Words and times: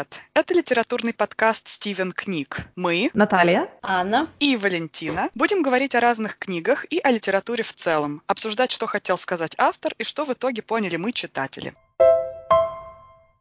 Привет! 0.00 0.22
Это 0.32 0.54
литературный 0.54 1.12
подкаст 1.12 1.68
«Стивен 1.68 2.12
книг». 2.12 2.60
Мы, 2.74 3.10
Наталья, 3.12 3.68
Анна 3.82 4.30
и 4.38 4.56
Валентина, 4.56 5.28
будем 5.34 5.62
говорить 5.62 5.94
о 5.94 6.00
разных 6.00 6.38
книгах 6.38 6.86
и 6.88 6.98
о 7.00 7.10
литературе 7.10 7.62
в 7.62 7.74
целом, 7.74 8.22
обсуждать, 8.26 8.70
что 8.72 8.86
хотел 8.86 9.18
сказать 9.18 9.54
автор 9.58 9.92
и 9.98 10.04
что 10.04 10.24
в 10.24 10.32
итоге 10.32 10.62
поняли 10.62 10.96
мы, 10.96 11.12
читатели. 11.12 11.74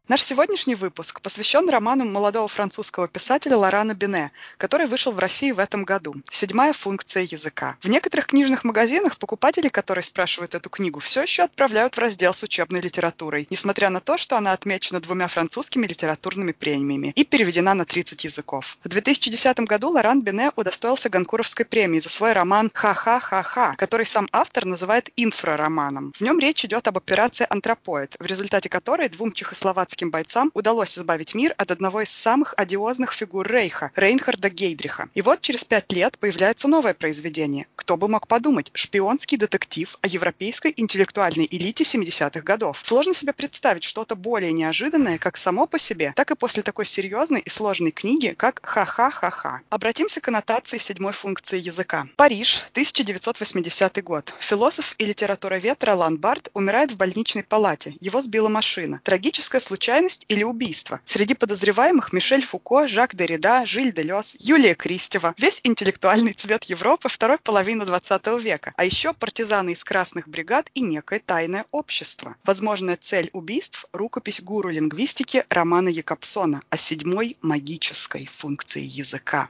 Наш 0.10 0.24
сегодняшний 0.24 0.74
выпуск 0.74 1.22
посвящен 1.22 1.70
роману 1.70 2.04
молодого 2.04 2.48
французского 2.48 3.08
писателя 3.08 3.58
Лорана 3.58 3.94
Бене, 3.94 4.32
который 4.58 4.88
вышел 4.88 5.12
в 5.12 5.20
России 5.20 5.52
в 5.52 5.60
этом 5.60 5.84
году. 5.84 6.16
«Седьмая 6.32 6.74
функция 6.74 7.22
языка». 7.22 7.78
В 7.80 7.88
некоторых 7.88 8.26
книжных 8.26 8.64
магазинах 8.64 9.20
покупатели, 9.20 9.68
которые 9.68 10.04
спрашивают 10.04 10.56
эту 10.56 10.68
книгу, 10.72 11.00
все 11.00 11.22
еще 11.22 11.44
отправляют 11.44 11.96
в 11.96 12.00
раздел 12.00 12.34
с 12.34 12.42
учебной 12.42 12.82
литературой, 12.82 13.46
несмотря 13.52 13.92
на 13.92 14.00
то, 14.00 14.18
что 14.18 14.36
она 14.36 14.54
отмечена 14.54 15.00
двумя 15.00 15.28
французскими 15.28 15.86
литературными 15.86 16.54
премиями 16.54 17.14
и 17.16 17.24
переведена 17.24 17.76
на 17.76 17.86
30 17.86 18.24
языков. 18.24 18.80
В 18.84 18.90
2010 18.90 19.60
году 19.60 19.90
Лоран 19.90 20.24
Бене 20.24 20.52
удостоился 20.56 21.10
Ганкуровской 21.10 21.66
премии 21.66 22.00
за 22.00 22.10
свой 22.10 22.34
роман 22.34 22.72
«Ха-ха-ха-ха», 22.74 23.76
который 23.78 24.08
сам 24.08 24.28
автор 24.32 24.66
называет 24.66 25.12
инфрароманом. 25.18 26.14
В 26.18 26.22
нем 26.22 26.40
речь 26.40 26.66
идет 26.66 26.88
об 26.88 26.98
операции 26.98 27.46
«Антропоид», 27.48 28.16
в 28.18 28.26
результате 28.26 28.70
которой 28.70 29.08
двум 29.10 29.34
чехословацким 29.34 29.99
советским 30.00 30.12
бойцам 30.12 30.52
удалось 30.54 30.98
избавить 30.98 31.36
мир 31.36 31.54
от 31.58 31.72
одного 31.72 32.02
из 32.02 32.10
самых 32.10 32.54
одиозных 32.58 33.12
фигур 33.12 33.46
Рейха– 33.46 33.92
Рейнхарда 33.96 34.50
Гейдриха. 34.50 35.10
И 35.14 35.22
вот 35.22 35.42
через 35.42 35.66
пять 35.66 35.92
лет 35.92 36.18
появляется 36.18 36.68
новое 36.68 36.94
произведение. 36.94 37.68
Кто 37.76 37.98
бы 37.98 38.08
мог 38.08 38.28
подумать? 38.28 38.72
Шпионский 38.74 39.38
детектив 39.38 39.98
о 40.02 40.08
европейской 40.08 40.74
интеллектуальной 40.78 41.48
элите 41.52 41.84
70-х 41.84 42.42
годов. 42.42 42.80
Сложно 42.84 43.14
себе 43.14 43.34
представить 43.34 43.84
что-то 43.84 44.16
более 44.16 44.54
неожиданное 44.54 45.18
как 45.18 45.38
само 45.38 45.68
по 45.68 45.80
себе, 45.80 46.14
так 46.16 46.32
и 46.32 46.36
после 46.36 46.64
такой 46.64 46.86
серьезной 46.86 47.42
и 47.42 47.50
сложной 47.50 47.92
книги, 47.92 48.34
как 48.38 48.62
«Ха-ха-ха-ха». 48.64 49.62
Обратимся 49.70 50.22
к 50.22 50.28
аннотации 50.30 50.78
седьмой 50.78 51.14
функции 51.14 51.60
языка. 51.60 52.08
Париж, 52.16 52.64
1980 52.72 54.04
год. 54.04 54.34
Философ 54.40 54.96
и 54.98 55.06
литературовед 55.06 55.84
Ролан 55.84 56.18
Барт 56.18 56.50
умирает 56.54 56.92
в 56.92 56.98
больничной 56.98 57.44
палате. 57.44 57.96
Его 58.00 58.22
сбила 58.22 58.50
машина. 58.50 59.02
Трагическая 59.04 59.60
случайность 59.60 59.89
случайность 59.90 60.26
или 60.28 60.44
убийство. 60.44 61.02
Среди 61.06 61.34
подозреваемых 61.34 62.14
Мишель 62.14 62.46
Фуко, 62.46 62.88
Жак 62.88 63.16
Derrida, 63.16 63.66
Жиль 63.66 63.92
Делес, 63.92 64.36
Юлия 64.40 64.76
Кристева. 64.76 65.34
Весь 65.40 65.62
интеллектуальный 65.64 66.34
цвет 66.34 66.66
Европы 66.66 67.10
второй 67.10 67.40
половины 67.40 67.86
20 67.86 68.28
века. 68.40 68.74
А 68.78 68.86
еще 68.86 69.14
партизаны 69.14 69.72
из 69.72 69.84
красных 69.84 70.28
бригад 70.28 70.70
и 70.76 70.82
некое 70.82 71.20
тайное 71.20 71.66
общество. 71.72 72.36
Возможная 72.44 73.00
цель 73.02 73.32
убийств– 73.34 73.86
рукопись 73.92 74.44
гуру 74.44 74.70
лингвистики 74.70 75.44
Романа 75.50 75.90
Якобсона 75.90 76.62
о 76.70 76.78
седьмой 76.78 77.38
магической 77.42 78.28
функции 78.28 78.84
языка. 78.84 79.50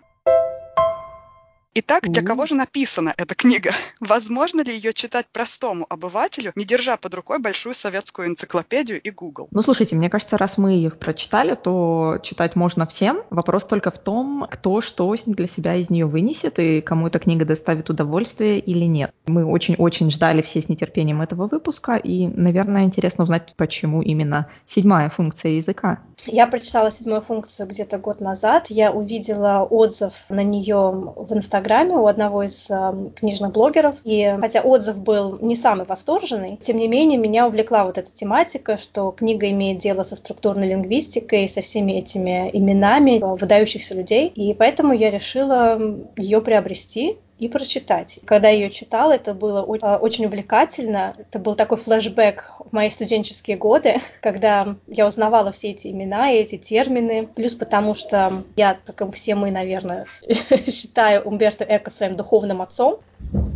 Итак, 1.81 2.09
для 2.09 2.21
кого 2.21 2.45
же 2.45 2.55
написана 2.55 3.13
эта 3.15 3.35
книга? 3.35 3.71
Возможно 4.01 4.61
ли 4.61 4.73
ее 4.73 4.91
читать 4.91 5.27
простому 5.31 5.85
обывателю, 5.87 6.51
не 6.55 6.65
держа 6.65 6.97
под 6.97 7.13
рукой 7.13 7.39
большую 7.39 7.73
советскую 7.73 8.27
энциклопедию 8.27 8.99
и 9.01 9.09
Google? 9.11 9.47
Ну, 9.51 9.61
слушайте, 9.61 9.95
мне 9.95 10.09
кажется, 10.09 10.37
раз 10.37 10.57
мы 10.57 10.75
их 10.75 10.99
прочитали, 10.99 11.55
то 11.55 12.19
читать 12.21 12.57
можно 12.57 12.85
всем. 12.85 13.21
Вопрос 13.29 13.63
только 13.63 13.91
в 13.91 13.97
том, 13.97 14.45
кто 14.51 14.81
что 14.81 15.15
для 15.25 15.47
себя 15.47 15.75
из 15.75 15.89
нее 15.89 16.05
вынесет 16.05 16.59
и 16.59 16.81
кому 16.81 17.07
эта 17.07 17.17
книга 17.17 17.45
доставит 17.45 17.89
удовольствие 17.89 18.59
или 18.59 18.83
нет. 18.83 19.13
Мы 19.25 19.45
очень-очень 19.45 20.11
ждали 20.11 20.41
все 20.41 20.61
с 20.61 20.67
нетерпением 20.67 21.21
этого 21.21 21.47
выпуска, 21.47 21.95
и, 21.95 22.27
наверное, 22.27 22.83
интересно 22.83 23.23
узнать, 23.23 23.53
почему 23.55 24.01
именно 24.01 24.47
седьмая 24.65 25.09
функция 25.09 25.53
языка. 25.53 25.99
Я 26.25 26.45
прочитала 26.47 26.91
седьмую 26.91 27.21
функцию 27.21 27.67
где-то 27.67 27.97
год 27.97 28.19
назад. 28.19 28.67
Я 28.69 28.91
увидела 28.91 29.63
отзыв 29.63 30.13
на 30.27 30.43
нее 30.43 31.13
в 31.15 31.33
Инстаграме 31.33 31.68
Инстаграме 31.69 32.01
у 32.01 32.07
одного 32.07 32.43
из 32.43 32.67
э, 32.71 32.93
книжных 33.15 33.51
блогеров. 33.51 33.97
И 34.03 34.35
хотя 34.39 34.61
отзыв 34.61 34.97
был 34.97 35.37
не 35.39 35.55
самый 35.55 35.85
восторженный, 35.85 36.57
тем 36.57 36.77
не 36.77 36.87
менее 36.87 37.19
меня 37.19 37.45
увлекла 37.45 37.83
вот 37.83 37.99
эта 37.99 38.11
тематика, 38.11 38.75
что 38.75 39.11
книга 39.11 39.47
имеет 39.51 39.77
дело 39.77 40.01
со 40.01 40.15
структурной 40.15 40.69
лингвистикой, 40.69 41.47
со 41.47 41.61
всеми 41.61 41.91
этими 41.91 42.49
именами 42.51 43.19
выдающихся 43.19 43.93
людей. 43.93 44.29
И 44.29 44.55
поэтому 44.55 44.93
я 44.93 45.11
решила 45.11 45.79
ее 46.17 46.41
приобрести 46.41 47.17
и 47.39 47.47
прочитать. 47.47 48.19
Когда 48.25 48.49
я 48.49 48.55
ее 48.55 48.69
читала, 48.69 49.13
это 49.13 49.33
было 49.33 49.65
а, 49.81 49.97
очень 49.97 50.25
увлекательно. 50.25 51.15
Это 51.17 51.39
был 51.39 51.55
такой 51.55 51.77
флешбэк 51.77 52.51
в 52.59 52.73
мои 52.73 52.89
студенческие 52.89 53.57
годы, 53.57 53.95
когда 54.21 54.75
я 54.87 55.07
узнавала 55.07 55.51
все 55.51 55.71
эти 55.71 55.87
имена 55.87 56.31
и 56.31 56.37
эти 56.37 56.57
термины. 56.57 57.27
Плюс 57.27 57.53
потому, 57.53 57.93
что 57.93 58.43
я, 58.55 58.77
как 58.85 59.01
и 59.01 59.11
все 59.11 59.35
мы, 59.35 59.51
наверное, 59.51 60.05
считаю 60.67 61.23
Умберто 61.23 61.65
Эко 61.67 61.89
своим 61.89 62.15
духовным 62.15 62.61
отцом. 62.61 62.99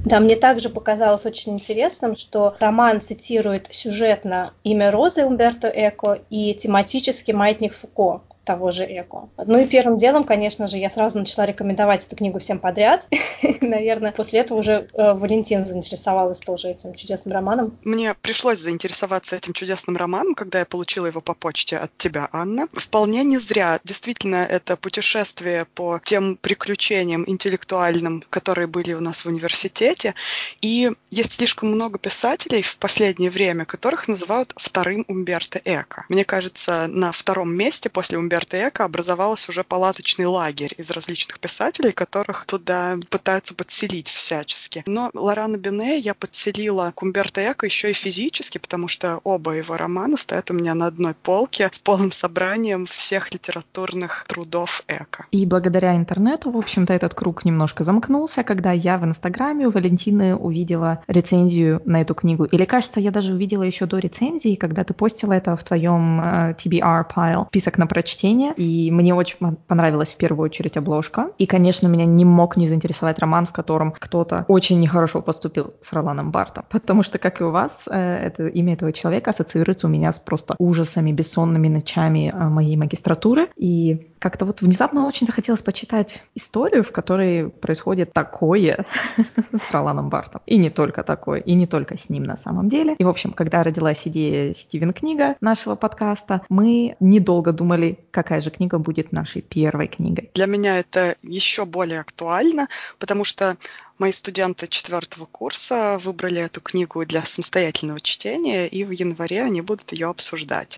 Да, 0.05 0.19
мне 0.19 0.35
также 0.35 0.69
показалось 0.69 1.25
очень 1.25 1.53
интересным, 1.53 2.15
что 2.15 2.55
роман 2.59 3.01
цитирует 3.01 3.67
сюжетно 3.71 4.53
имя 4.63 4.91
Розы 4.91 5.25
Умберто 5.25 5.71
Эко 5.73 6.19
и 6.29 6.53
тематически 6.53 7.31
маятник 7.31 7.73
Фуко 7.73 8.21
того 8.43 8.71
же 8.71 8.85
Эко. 8.85 9.29
Ну 9.37 9.59
и 9.59 9.65
первым 9.65 9.97
делом, 9.97 10.23
конечно 10.23 10.67
же, 10.67 10.77
я 10.77 10.89
сразу 10.89 11.19
начала 11.19 11.45
рекомендовать 11.45 12.05
эту 12.05 12.15
книгу 12.15 12.39
всем 12.39 12.59
подряд. 12.59 13.07
Наверное, 13.61 14.11
после 14.11 14.39
этого 14.39 14.59
уже 14.59 14.87
э, 14.93 15.13
Валентина 15.13 15.65
заинтересовалась 15.65 16.39
тоже 16.39 16.69
этим 16.69 16.93
чудесным 16.93 17.33
романом. 17.33 17.77
Мне 17.83 18.13
пришлось 18.13 18.59
заинтересоваться 18.59 19.35
этим 19.35 19.53
чудесным 19.53 19.97
романом, 19.97 20.35
когда 20.35 20.59
я 20.59 20.65
получила 20.65 21.05
его 21.05 21.21
по 21.21 21.33
почте 21.33 21.77
от 21.77 21.95
тебя, 21.97 22.29
Анна. 22.31 22.67
Вполне 22.73 23.23
не 23.23 23.37
зря. 23.37 23.79
Действительно, 23.83 24.45
это 24.49 24.75
путешествие 24.75 25.65
по 25.73 25.99
тем 26.03 26.37
приключениям 26.37 27.23
интеллектуальным, 27.27 28.23
которые 28.29 28.67
были 28.67 28.93
у 28.93 28.99
нас 28.99 29.23
в 29.23 29.27
университете. 29.27 30.15
И 30.61 30.91
есть 31.09 31.33
слишком 31.33 31.71
много 31.71 31.97
писателей 31.97 32.61
в 32.61 32.77
последнее 32.77 33.29
время, 33.29 33.65
которых 33.65 34.07
называют 34.07 34.53
вторым 34.57 35.05
Умберто 35.07 35.61
Эко. 35.63 36.05
Мне 36.09 36.25
кажется, 36.25 36.87
на 36.87 37.11
втором 37.11 37.53
месте 37.55 37.89
после 37.89 38.17
Умберто 38.17 38.32
Умберто 38.33 38.67
Эко 38.67 38.85
образовалась 38.85 39.47
уже 39.47 39.63
палаточный 39.63 40.25
лагерь 40.25 40.73
из 40.79 40.89
различных 40.89 41.39
писателей, 41.39 41.91
которых 41.91 42.45
туда 42.47 42.95
пытаются 43.11 43.53
подселить 43.53 44.07
всячески. 44.07 44.81
Но 44.87 45.11
Лорана 45.13 45.57
Бене 45.57 45.99
я 45.99 46.15
подселила 46.15 46.91
к 46.95 47.03
Умберто 47.03 47.51
Эко 47.51 47.67
еще 47.67 47.91
и 47.91 47.93
физически, 47.93 48.57
потому 48.57 48.87
что 48.87 49.19
оба 49.23 49.51
его 49.51 49.77
романа 49.77 50.17
стоят 50.17 50.49
у 50.49 50.55
меня 50.55 50.73
на 50.73 50.87
одной 50.87 51.13
полке 51.13 51.69
с 51.71 51.77
полным 51.77 52.11
собранием 52.11 52.87
всех 52.87 53.31
литературных 53.31 54.25
трудов 54.27 54.83
Эко. 54.87 55.27
И 55.29 55.45
благодаря 55.45 55.95
интернету, 55.95 56.49
в 56.49 56.57
общем-то, 56.57 56.91
этот 56.91 57.13
круг 57.13 57.45
немножко 57.45 57.83
замкнулся, 57.83 58.41
когда 58.41 58.71
я 58.71 58.97
в 58.97 59.05
Инстаграме 59.05 59.67
у 59.67 59.71
Валентины 59.71 60.35
увидела 60.35 61.03
рецензию 61.05 61.83
на 61.85 62.01
эту 62.01 62.15
книгу. 62.15 62.45
Или, 62.45 62.65
кажется, 62.65 62.99
я 62.99 63.11
даже 63.11 63.35
увидела 63.35 63.61
еще 63.61 63.85
до 63.85 63.99
рецензии, 63.99 64.55
когда 64.55 64.83
ты 64.83 64.95
постила 64.95 65.33
это 65.33 65.55
в 65.55 65.63
твоем 65.63 66.19
TBR 66.19 67.05
pile, 67.15 67.45
список 67.49 67.77
на 67.77 67.85
прочтение 67.85 68.22
чтения, 68.23 68.53
и 68.55 68.89
мне 68.89 69.13
очень 69.13 69.37
понравилась 69.67 70.13
в 70.13 70.17
первую 70.17 70.45
очередь 70.45 70.77
обложка. 70.77 71.31
И, 71.37 71.45
конечно, 71.45 71.87
меня 71.87 72.05
не 72.05 72.23
мог 72.23 72.55
не 72.55 72.67
заинтересовать 72.67 73.19
роман, 73.19 73.45
в 73.45 73.51
котором 73.51 73.91
кто-то 73.91 74.45
очень 74.47 74.79
нехорошо 74.79 75.21
поступил 75.21 75.73
с 75.81 75.91
Роланом 75.91 76.31
Бартом. 76.31 76.63
Потому 76.69 77.03
что, 77.03 77.17
как 77.17 77.41
и 77.41 77.43
у 77.43 77.51
вас, 77.51 77.83
э, 77.87 77.99
это 77.99 78.47
имя 78.47 78.73
этого 78.73 78.93
человека 78.93 79.31
ассоциируется 79.31 79.87
у 79.87 79.89
меня 79.89 80.13
с 80.13 80.19
просто 80.19 80.55
ужасами, 80.57 81.11
бессонными 81.11 81.67
ночами 81.67 82.33
э, 82.33 82.47
моей 82.47 82.77
магистратуры. 82.77 83.49
И 83.57 84.07
как-то 84.19 84.45
вот 84.45 84.61
внезапно 84.61 85.05
очень 85.05 85.27
захотелось 85.27 85.61
почитать 85.61 86.23
историю, 86.33 86.83
в 86.83 86.93
которой 86.93 87.49
происходит 87.49 88.13
такое 88.13 88.85
с 89.51 89.71
Роланом 89.73 90.07
Бартом. 90.07 90.41
И 90.45 90.57
не 90.57 90.69
только 90.69 91.03
такое, 91.03 91.41
и 91.41 91.53
не 91.55 91.67
только 91.67 91.97
с 91.97 92.09
ним 92.09 92.23
на 92.23 92.37
самом 92.37 92.69
деле. 92.69 92.95
И, 92.97 93.03
в 93.03 93.09
общем, 93.09 93.33
когда 93.33 93.63
родилась 93.63 94.07
идея 94.07 94.53
Стивен 94.53 94.93
Книга 94.93 95.35
нашего 95.41 95.75
подкаста, 95.75 96.41
мы 96.47 96.95
недолго 97.01 97.51
думали, 97.51 97.99
какая 98.13 98.41
же 98.41 98.51
книга 98.51 98.77
будет 98.77 99.11
нашей 99.11 99.41
первой 99.41 99.87
книгой. 99.87 100.29
Для 100.35 100.45
меня 100.45 100.77
это 100.77 101.17
еще 101.23 101.65
более 101.65 101.99
актуально, 101.99 102.69
потому 102.99 103.25
что 103.25 103.57
мои 103.97 104.11
студенты 104.11 104.67
четвертого 104.67 105.25
курса 105.25 105.99
выбрали 106.01 106.41
эту 106.41 106.61
книгу 106.61 107.05
для 107.05 107.25
самостоятельного 107.25 107.99
чтения, 107.99 108.67
и 108.67 108.83
в 108.85 108.91
январе 108.91 109.43
они 109.43 109.61
будут 109.61 109.91
ее 109.91 110.07
обсуждать. 110.09 110.77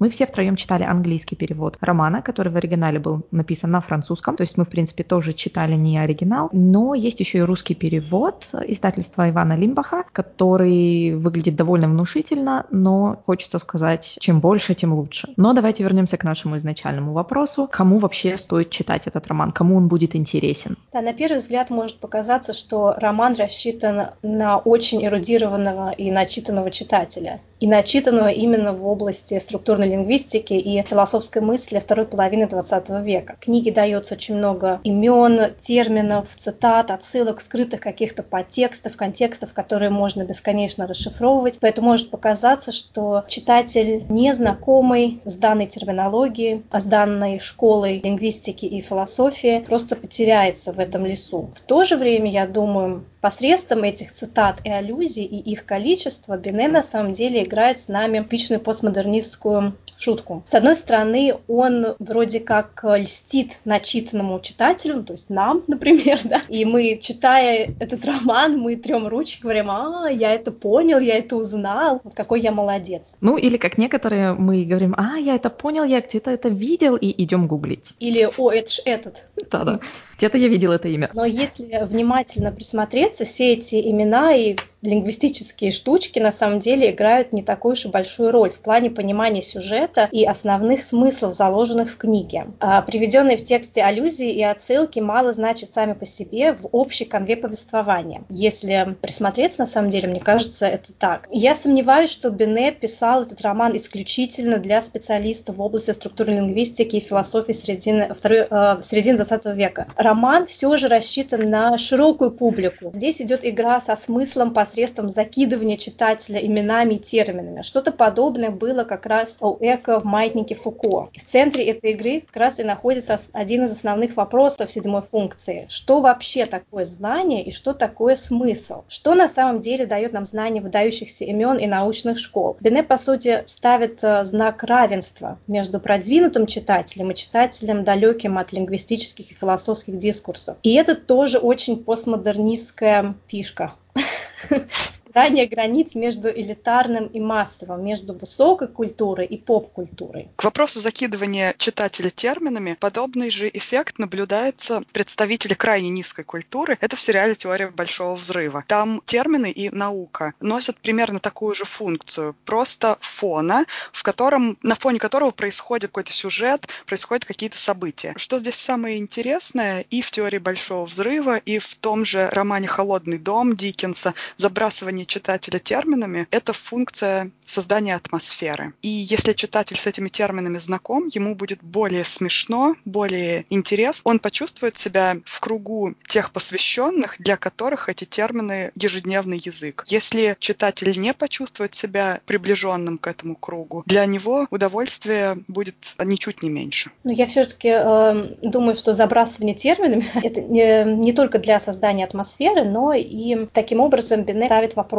Мы 0.00 0.10
все 0.10 0.26
втроем 0.26 0.56
читали 0.56 0.82
английский 0.82 1.36
перевод 1.36 1.76
романа, 1.80 2.20
который 2.20 2.50
в 2.50 2.56
оригинале 2.56 2.98
был 2.98 3.22
написан 3.30 3.70
на 3.70 3.80
французском. 3.80 4.36
То 4.36 4.42
есть 4.42 4.58
мы, 4.58 4.64
в 4.64 4.68
принципе, 4.68 5.04
тоже 5.04 5.32
читали 5.32 5.74
не 5.74 5.98
оригинал. 5.98 6.48
Но 6.52 6.94
есть 6.94 7.20
еще 7.20 7.38
и 7.38 7.42
русский 7.42 7.74
перевод 7.74 8.48
издательства 8.66 9.30
Ивана 9.30 9.56
Лимбаха, 9.56 10.04
который 10.12 11.14
выглядит 11.14 11.54
довольно 11.54 11.88
внушительно, 11.88 12.66
но 12.70 13.22
хочется 13.24 13.58
сказать, 13.58 14.16
чем 14.18 14.40
больше, 14.40 14.74
тем 14.74 14.94
лучше. 14.94 15.32
Но 15.36 15.52
давайте 15.52 15.84
вернемся 15.84 16.16
к 16.16 16.24
нашему 16.24 16.56
изначальному 16.58 17.12
вопросу. 17.12 17.68
Кому 17.70 17.98
вообще 17.98 18.36
стоит 18.36 18.70
читать 18.70 19.06
этот 19.06 19.26
роман? 19.28 19.52
Кому 19.52 19.76
он 19.76 19.86
будет 19.86 20.16
интересен? 20.16 20.76
Да, 20.92 21.02
на 21.02 21.12
первый 21.12 21.38
взгляд 21.38 21.70
может 21.70 22.00
показаться, 22.00 22.52
что 22.52 22.94
роман 22.96 23.34
рассчитан 23.38 24.08
на 24.22 24.58
очень 24.58 25.04
эрудированного 25.06 25.90
и 25.92 26.10
начитанного 26.10 26.72
читателя. 26.72 27.40
И 27.60 27.68
начитанного 27.68 28.28
именно 28.28 28.72
в 28.72 28.86
области 28.86 29.38
структурной 29.38 29.83
структурной 29.84 29.88
лингвистики 29.88 30.54
и 30.54 30.82
философской 30.82 31.42
мысли 31.42 31.78
второй 31.78 32.06
половины 32.06 32.44
XX 32.44 33.02
века. 33.02 33.36
В 33.40 33.44
книге 33.44 33.72
дается 33.72 34.14
очень 34.14 34.36
много 34.36 34.80
имен, 34.84 35.54
терминов, 35.60 36.28
цитат, 36.36 36.90
отсылок, 36.90 37.40
скрытых 37.40 37.80
каких-то 37.80 38.22
подтекстов, 38.22 38.96
контекстов, 38.96 39.52
которые 39.52 39.90
можно 39.90 40.24
бесконечно 40.24 40.86
расшифровывать. 40.86 41.58
Поэтому 41.60 41.88
может 41.88 42.10
показаться, 42.10 42.72
что 42.72 43.24
читатель 43.28 44.04
незнакомый 44.08 45.20
с 45.24 45.36
данной 45.36 45.66
терминологией, 45.66 46.62
а 46.70 46.80
с 46.80 46.84
данной 46.84 47.38
школой 47.38 48.00
лингвистики 48.02 48.66
и 48.66 48.80
философии 48.80 49.64
просто 49.66 49.96
потеряется 49.96 50.72
в 50.72 50.78
этом 50.78 51.06
лесу. 51.06 51.50
В 51.54 51.60
то 51.60 51.84
же 51.84 51.96
время, 51.96 52.30
я 52.30 52.46
думаю, 52.46 53.04
посредством 53.20 53.84
этих 53.84 54.12
цитат 54.12 54.60
и 54.64 54.70
аллюзий 54.70 55.24
и 55.24 55.38
их 55.52 55.64
количества 55.64 56.36
Бене 56.36 56.68
на 56.68 56.82
самом 56.82 57.12
деле 57.12 57.42
играет 57.42 57.78
с 57.78 57.88
нами 57.88 58.18
типичную 58.18 58.60
постмодернистскую 58.60 59.73
шутку. 59.96 60.42
С 60.46 60.54
одной 60.54 60.76
стороны, 60.76 61.36
он 61.48 61.94
вроде 61.98 62.40
как 62.40 62.84
льстит 62.84 63.60
начитанному 63.64 64.40
читателю, 64.40 65.02
то 65.02 65.12
есть 65.12 65.30
нам, 65.30 65.62
например, 65.68 66.18
да, 66.24 66.42
и 66.48 66.64
мы, 66.64 66.98
читая 67.00 67.74
этот 67.78 68.04
роман, 68.04 68.58
мы 68.58 68.76
трем 68.76 69.06
ручки, 69.06 69.42
говорим, 69.42 69.70
а, 69.70 70.08
я 70.10 70.34
это 70.34 70.50
понял, 70.50 70.98
я 70.98 71.16
это 71.16 71.36
узнал, 71.36 72.00
вот 72.04 72.14
какой 72.14 72.40
я 72.40 72.52
молодец. 72.52 73.14
Ну, 73.20 73.36
или 73.36 73.56
как 73.56 73.78
некоторые, 73.78 74.34
мы 74.34 74.64
говорим, 74.64 74.94
а, 74.96 75.16
я 75.16 75.34
это 75.36 75.50
понял, 75.50 75.84
я 75.84 76.00
где-то 76.00 76.30
это 76.30 76.48
видел, 76.48 76.96
и 76.96 77.22
идем 77.22 77.46
гуглить. 77.46 77.92
Или, 78.00 78.28
о, 78.36 78.50
это 78.50 78.70
ж 78.70 78.80
этот. 78.84 79.26
Да-да. 79.50 79.80
Где-то 80.18 80.38
я 80.38 80.48
видел 80.48 80.72
это 80.72 80.88
имя. 80.88 81.10
Но 81.12 81.24
если 81.24 81.84
внимательно 81.84 82.52
присмотреться, 82.52 83.24
все 83.24 83.52
эти 83.52 83.76
имена 83.90 84.34
и 84.34 84.56
лингвистические 84.84 85.70
штучки 85.70 86.18
на 86.18 86.30
самом 86.30 86.58
деле 86.58 86.90
играют 86.90 87.32
не 87.32 87.42
такую 87.42 87.72
уж 87.72 87.86
и 87.86 87.88
большую 87.88 88.30
роль 88.30 88.50
в 88.50 88.58
плане 88.58 88.90
понимания 88.90 89.42
сюжета 89.42 90.08
и 90.12 90.24
основных 90.24 90.82
смыслов, 90.82 91.34
заложенных 91.34 91.90
в 91.90 91.96
книге. 91.96 92.48
А 92.60 92.82
приведенные 92.82 93.36
в 93.36 93.44
тексте 93.44 93.82
аллюзии 93.82 94.30
и 94.30 94.42
отсылки 94.42 95.00
мало 95.00 95.32
значат 95.32 95.70
сами 95.70 95.94
по 95.94 96.04
себе 96.04 96.52
в 96.52 96.68
общей 96.72 97.04
конве 97.04 97.36
повествования. 97.36 98.22
Если 98.28 98.96
присмотреться, 99.00 99.60
на 99.60 99.66
самом 99.66 99.90
деле, 99.90 100.08
мне 100.08 100.20
кажется, 100.20 100.66
это 100.66 100.92
так. 100.92 101.28
Я 101.30 101.54
сомневаюсь, 101.54 102.10
что 102.10 102.30
Бене 102.30 102.72
писал 102.72 103.22
этот 103.22 103.40
роман 103.40 103.76
исключительно 103.76 104.58
для 104.58 104.80
специалистов 104.80 105.56
в 105.56 105.60
области 105.62 105.92
структурной 105.92 106.36
лингвистики 106.36 106.96
и 106.96 107.00
философии 107.00 107.52
середины, 107.52 108.12
второй, 108.14 108.46
э, 108.50 108.82
середины 108.82 109.16
20 109.16 109.46
века. 109.54 109.86
Роман 110.04 110.44
все 110.44 110.76
же 110.76 110.88
рассчитан 110.88 111.48
на 111.48 111.78
широкую 111.78 112.30
публику. 112.30 112.92
Здесь 112.92 113.22
идет 113.22 113.40
игра 113.42 113.80
со 113.80 113.96
смыслом 113.96 114.52
посредством 114.52 115.08
закидывания 115.08 115.78
читателя 115.78 116.44
именами 116.44 116.96
и 116.96 116.98
терминами. 116.98 117.62
Что-то 117.62 117.90
подобное 117.90 118.50
было 118.50 118.84
как 118.84 119.06
раз 119.06 119.38
у 119.40 119.56
Эко 119.60 119.98
в 119.98 120.04
«Маятнике 120.04 120.56
Фуко». 120.56 121.08
В 121.16 121.24
центре 121.24 121.64
этой 121.70 121.92
игры 121.92 122.20
как 122.20 122.36
раз 122.36 122.60
и 122.60 122.64
находится 122.64 123.18
один 123.32 123.64
из 123.64 123.70
основных 123.70 124.14
вопросов 124.16 124.70
седьмой 124.70 125.00
функции. 125.00 125.64
Что 125.70 126.02
вообще 126.02 126.44
такое 126.44 126.84
знание 126.84 127.42
и 127.42 127.50
что 127.50 127.72
такое 127.72 128.16
смысл? 128.16 128.84
Что 128.88 129.14
на 129.14 129.26
самом 129.26 129.60
деле 129.60 129.86
дает 129.86 130.12
нам 130.12 130.26
знание 130.26 130.62
выдающихся 130.62 131.24
имен 131.24 131.56
и 131.56 131.66
научных 131.66 132.18
школ? 132.18 132.58
Бене, 132.60 132.82
по 132.82 132.98
сути, 132.98 133.42
ставит 133.46 134.04
э, 134.04 134.22
знак 134.24 134.64
равенства 134.64 135.38
между 135.46 135.80
продвинутым 135.80 136.46
читателем 136.46 137.10
и 137.10 137.14
читателем, 137.14 137.84
далеким 137.84 138.36
от 138.36 138.52
лингвистических 138.52 139.30
и 139.30 139.34
философских 139.34 139.93
дискурсов. 139.98 140.56
И 140.62 140.74
это 140.74 140.94
тоже 140.94 141.38
очень 141.38 141.82
постмодернистская 141.82 143.14
фишка 143.26 143.74
стирание 145.14 145.46
границ 145.46 145.94
между 145.94 146.28
элитарным 146.28 147.06
и 147.06 147.20
массовым, 147.20 147.84
между 147.84 148.14
высокой 148.14 148.66
культурой 148.66 149.26
и 149.26 149.38
поп-культурой. 149.38 150.28
К 150.34 150.42
вопросу 150.42 150.80
закидывания 150.80 151.54
читателя 151.56 152.10
терминами, 152.10 152.76
подобный 152.80 153.30
же 153.30 153.48
эффект 153.48 154.00
наблюдается 154.00 154.82
представители 154.92 155.54
крайне 155.54 155.88
низкой 155.88 156.24
культуры. 156.24 156.78
Это 156.80 156.96
в 156.96 157.00
сериале 157.00 157.36
«Теория 157.36 157.70
большого 157.70 158.16
взрыва». 158.16 158.64
Там 158.66 159.02
термины 159.04 159.52
и 159.52 159.70
наука 159.70 160.34
носят 160.40 160.78
примерно 160.78 161.20
такую 161.20 161.54
же 161.54 161.64
функцию, 161.64 162.34
просто 162.44 162.98
фона, 163.00 163.66
в 163.92 164.02
котором, 164.02 164.58
на 164.64 164.74
фоне 164.74 164.98
которого 164.98 165.30
происходит 165.30 165.90
какой-то 165.90 166.12
сюжет, 166.12 166.66
происходят 166.86 167.24
какие-то 167.24 167.58
события. 167.60 168.14
Что 168.16 168.40
здесь 168.40 168.56
самое 168.56 168.98
интересное 168.98 169.84
и 169.90 170.02
в 170.02 170.10
«Теории 170.10 170.38
большого 170.38 170.86
взрыва», 170.86 171.36
и 171.36 171.60
в 171.60 171.76
том 171.76 172.04
же 172.04 172.28
романе 172.30 172.66
«Холодный 172.66 173.18
дом» 173.18 173.54
Диккенса, 173.54 174.14
забрасывание 174.38 175.03
читателя 175.04 175.58
терминами– 175.58 176.26
это 176.30 176.52
функция 176.52 177.30
создания 177.46 177.94
атмосферы. 177.94 178.72
И 178.82 178.88
если 178.88 179.32
читатель 179.32 179.76
с 179.76 179.86
этими 179.86 180.08
терминами 180.08 180.58
знаком, 180.58 181.08
ему 181.12 181.34
будет 181.34 181.62
более 181.62 182.04
смешно, 182.04 182.76
более 182.84 183.44
интересно. 183.50 184.10
Он 184.10 184.18
почувствует 184.18 184.76
себя 184.76 185.16
в 185.24 185.40
кругу 185.40 185.94
тех 186.08 186.32
посвященных, 186.32 187.16
для 187.18 187.36
которых 187.36 187.88
эти 187.88 188.04
термины– 188.04 188.72
ежедневный 188.74 189.38
язык. 189.38 189.84
Если 189.86 190.36
читатель 190.38 190.98
не 190.98 191.12
почувствует 191.12 191.74
себя 191.74 192.20
приближенным 192.26 192.98
к 192.98 193.06
этому 193.06 193.36
кругу, 193.36 193.82
для 193.86 194.06
него 194.06 194.46
удовольствие 194.50 195.38
будет 195.48 195.76
ничуть 196.02 196.42
не 196.42 196.50
меньше. 196.50 196.90
Но 197.04 197.12
я 197.12 197.26
все-таки 197.26 197.68
э, 197.68 198.36
думаю, 198.42 198.76
что 198.76 198.94
забрасывание 198.94 199.54
терминами– 199.54 200.06
это 200.22 200.40
не, 200.40 200.84
не 200.84 201.12
только 201.12 201.38
для 201.38 201.60
создания 201.60 202.04
атмосферы, 202.04 202.64
но 202.64 202.92
и 202.94 203.46
таким 203.52 203.80
образом 203.80 204.24
Бене 204.24 204.46
ставит 204.46 204.76
вопрос 204.76 204.93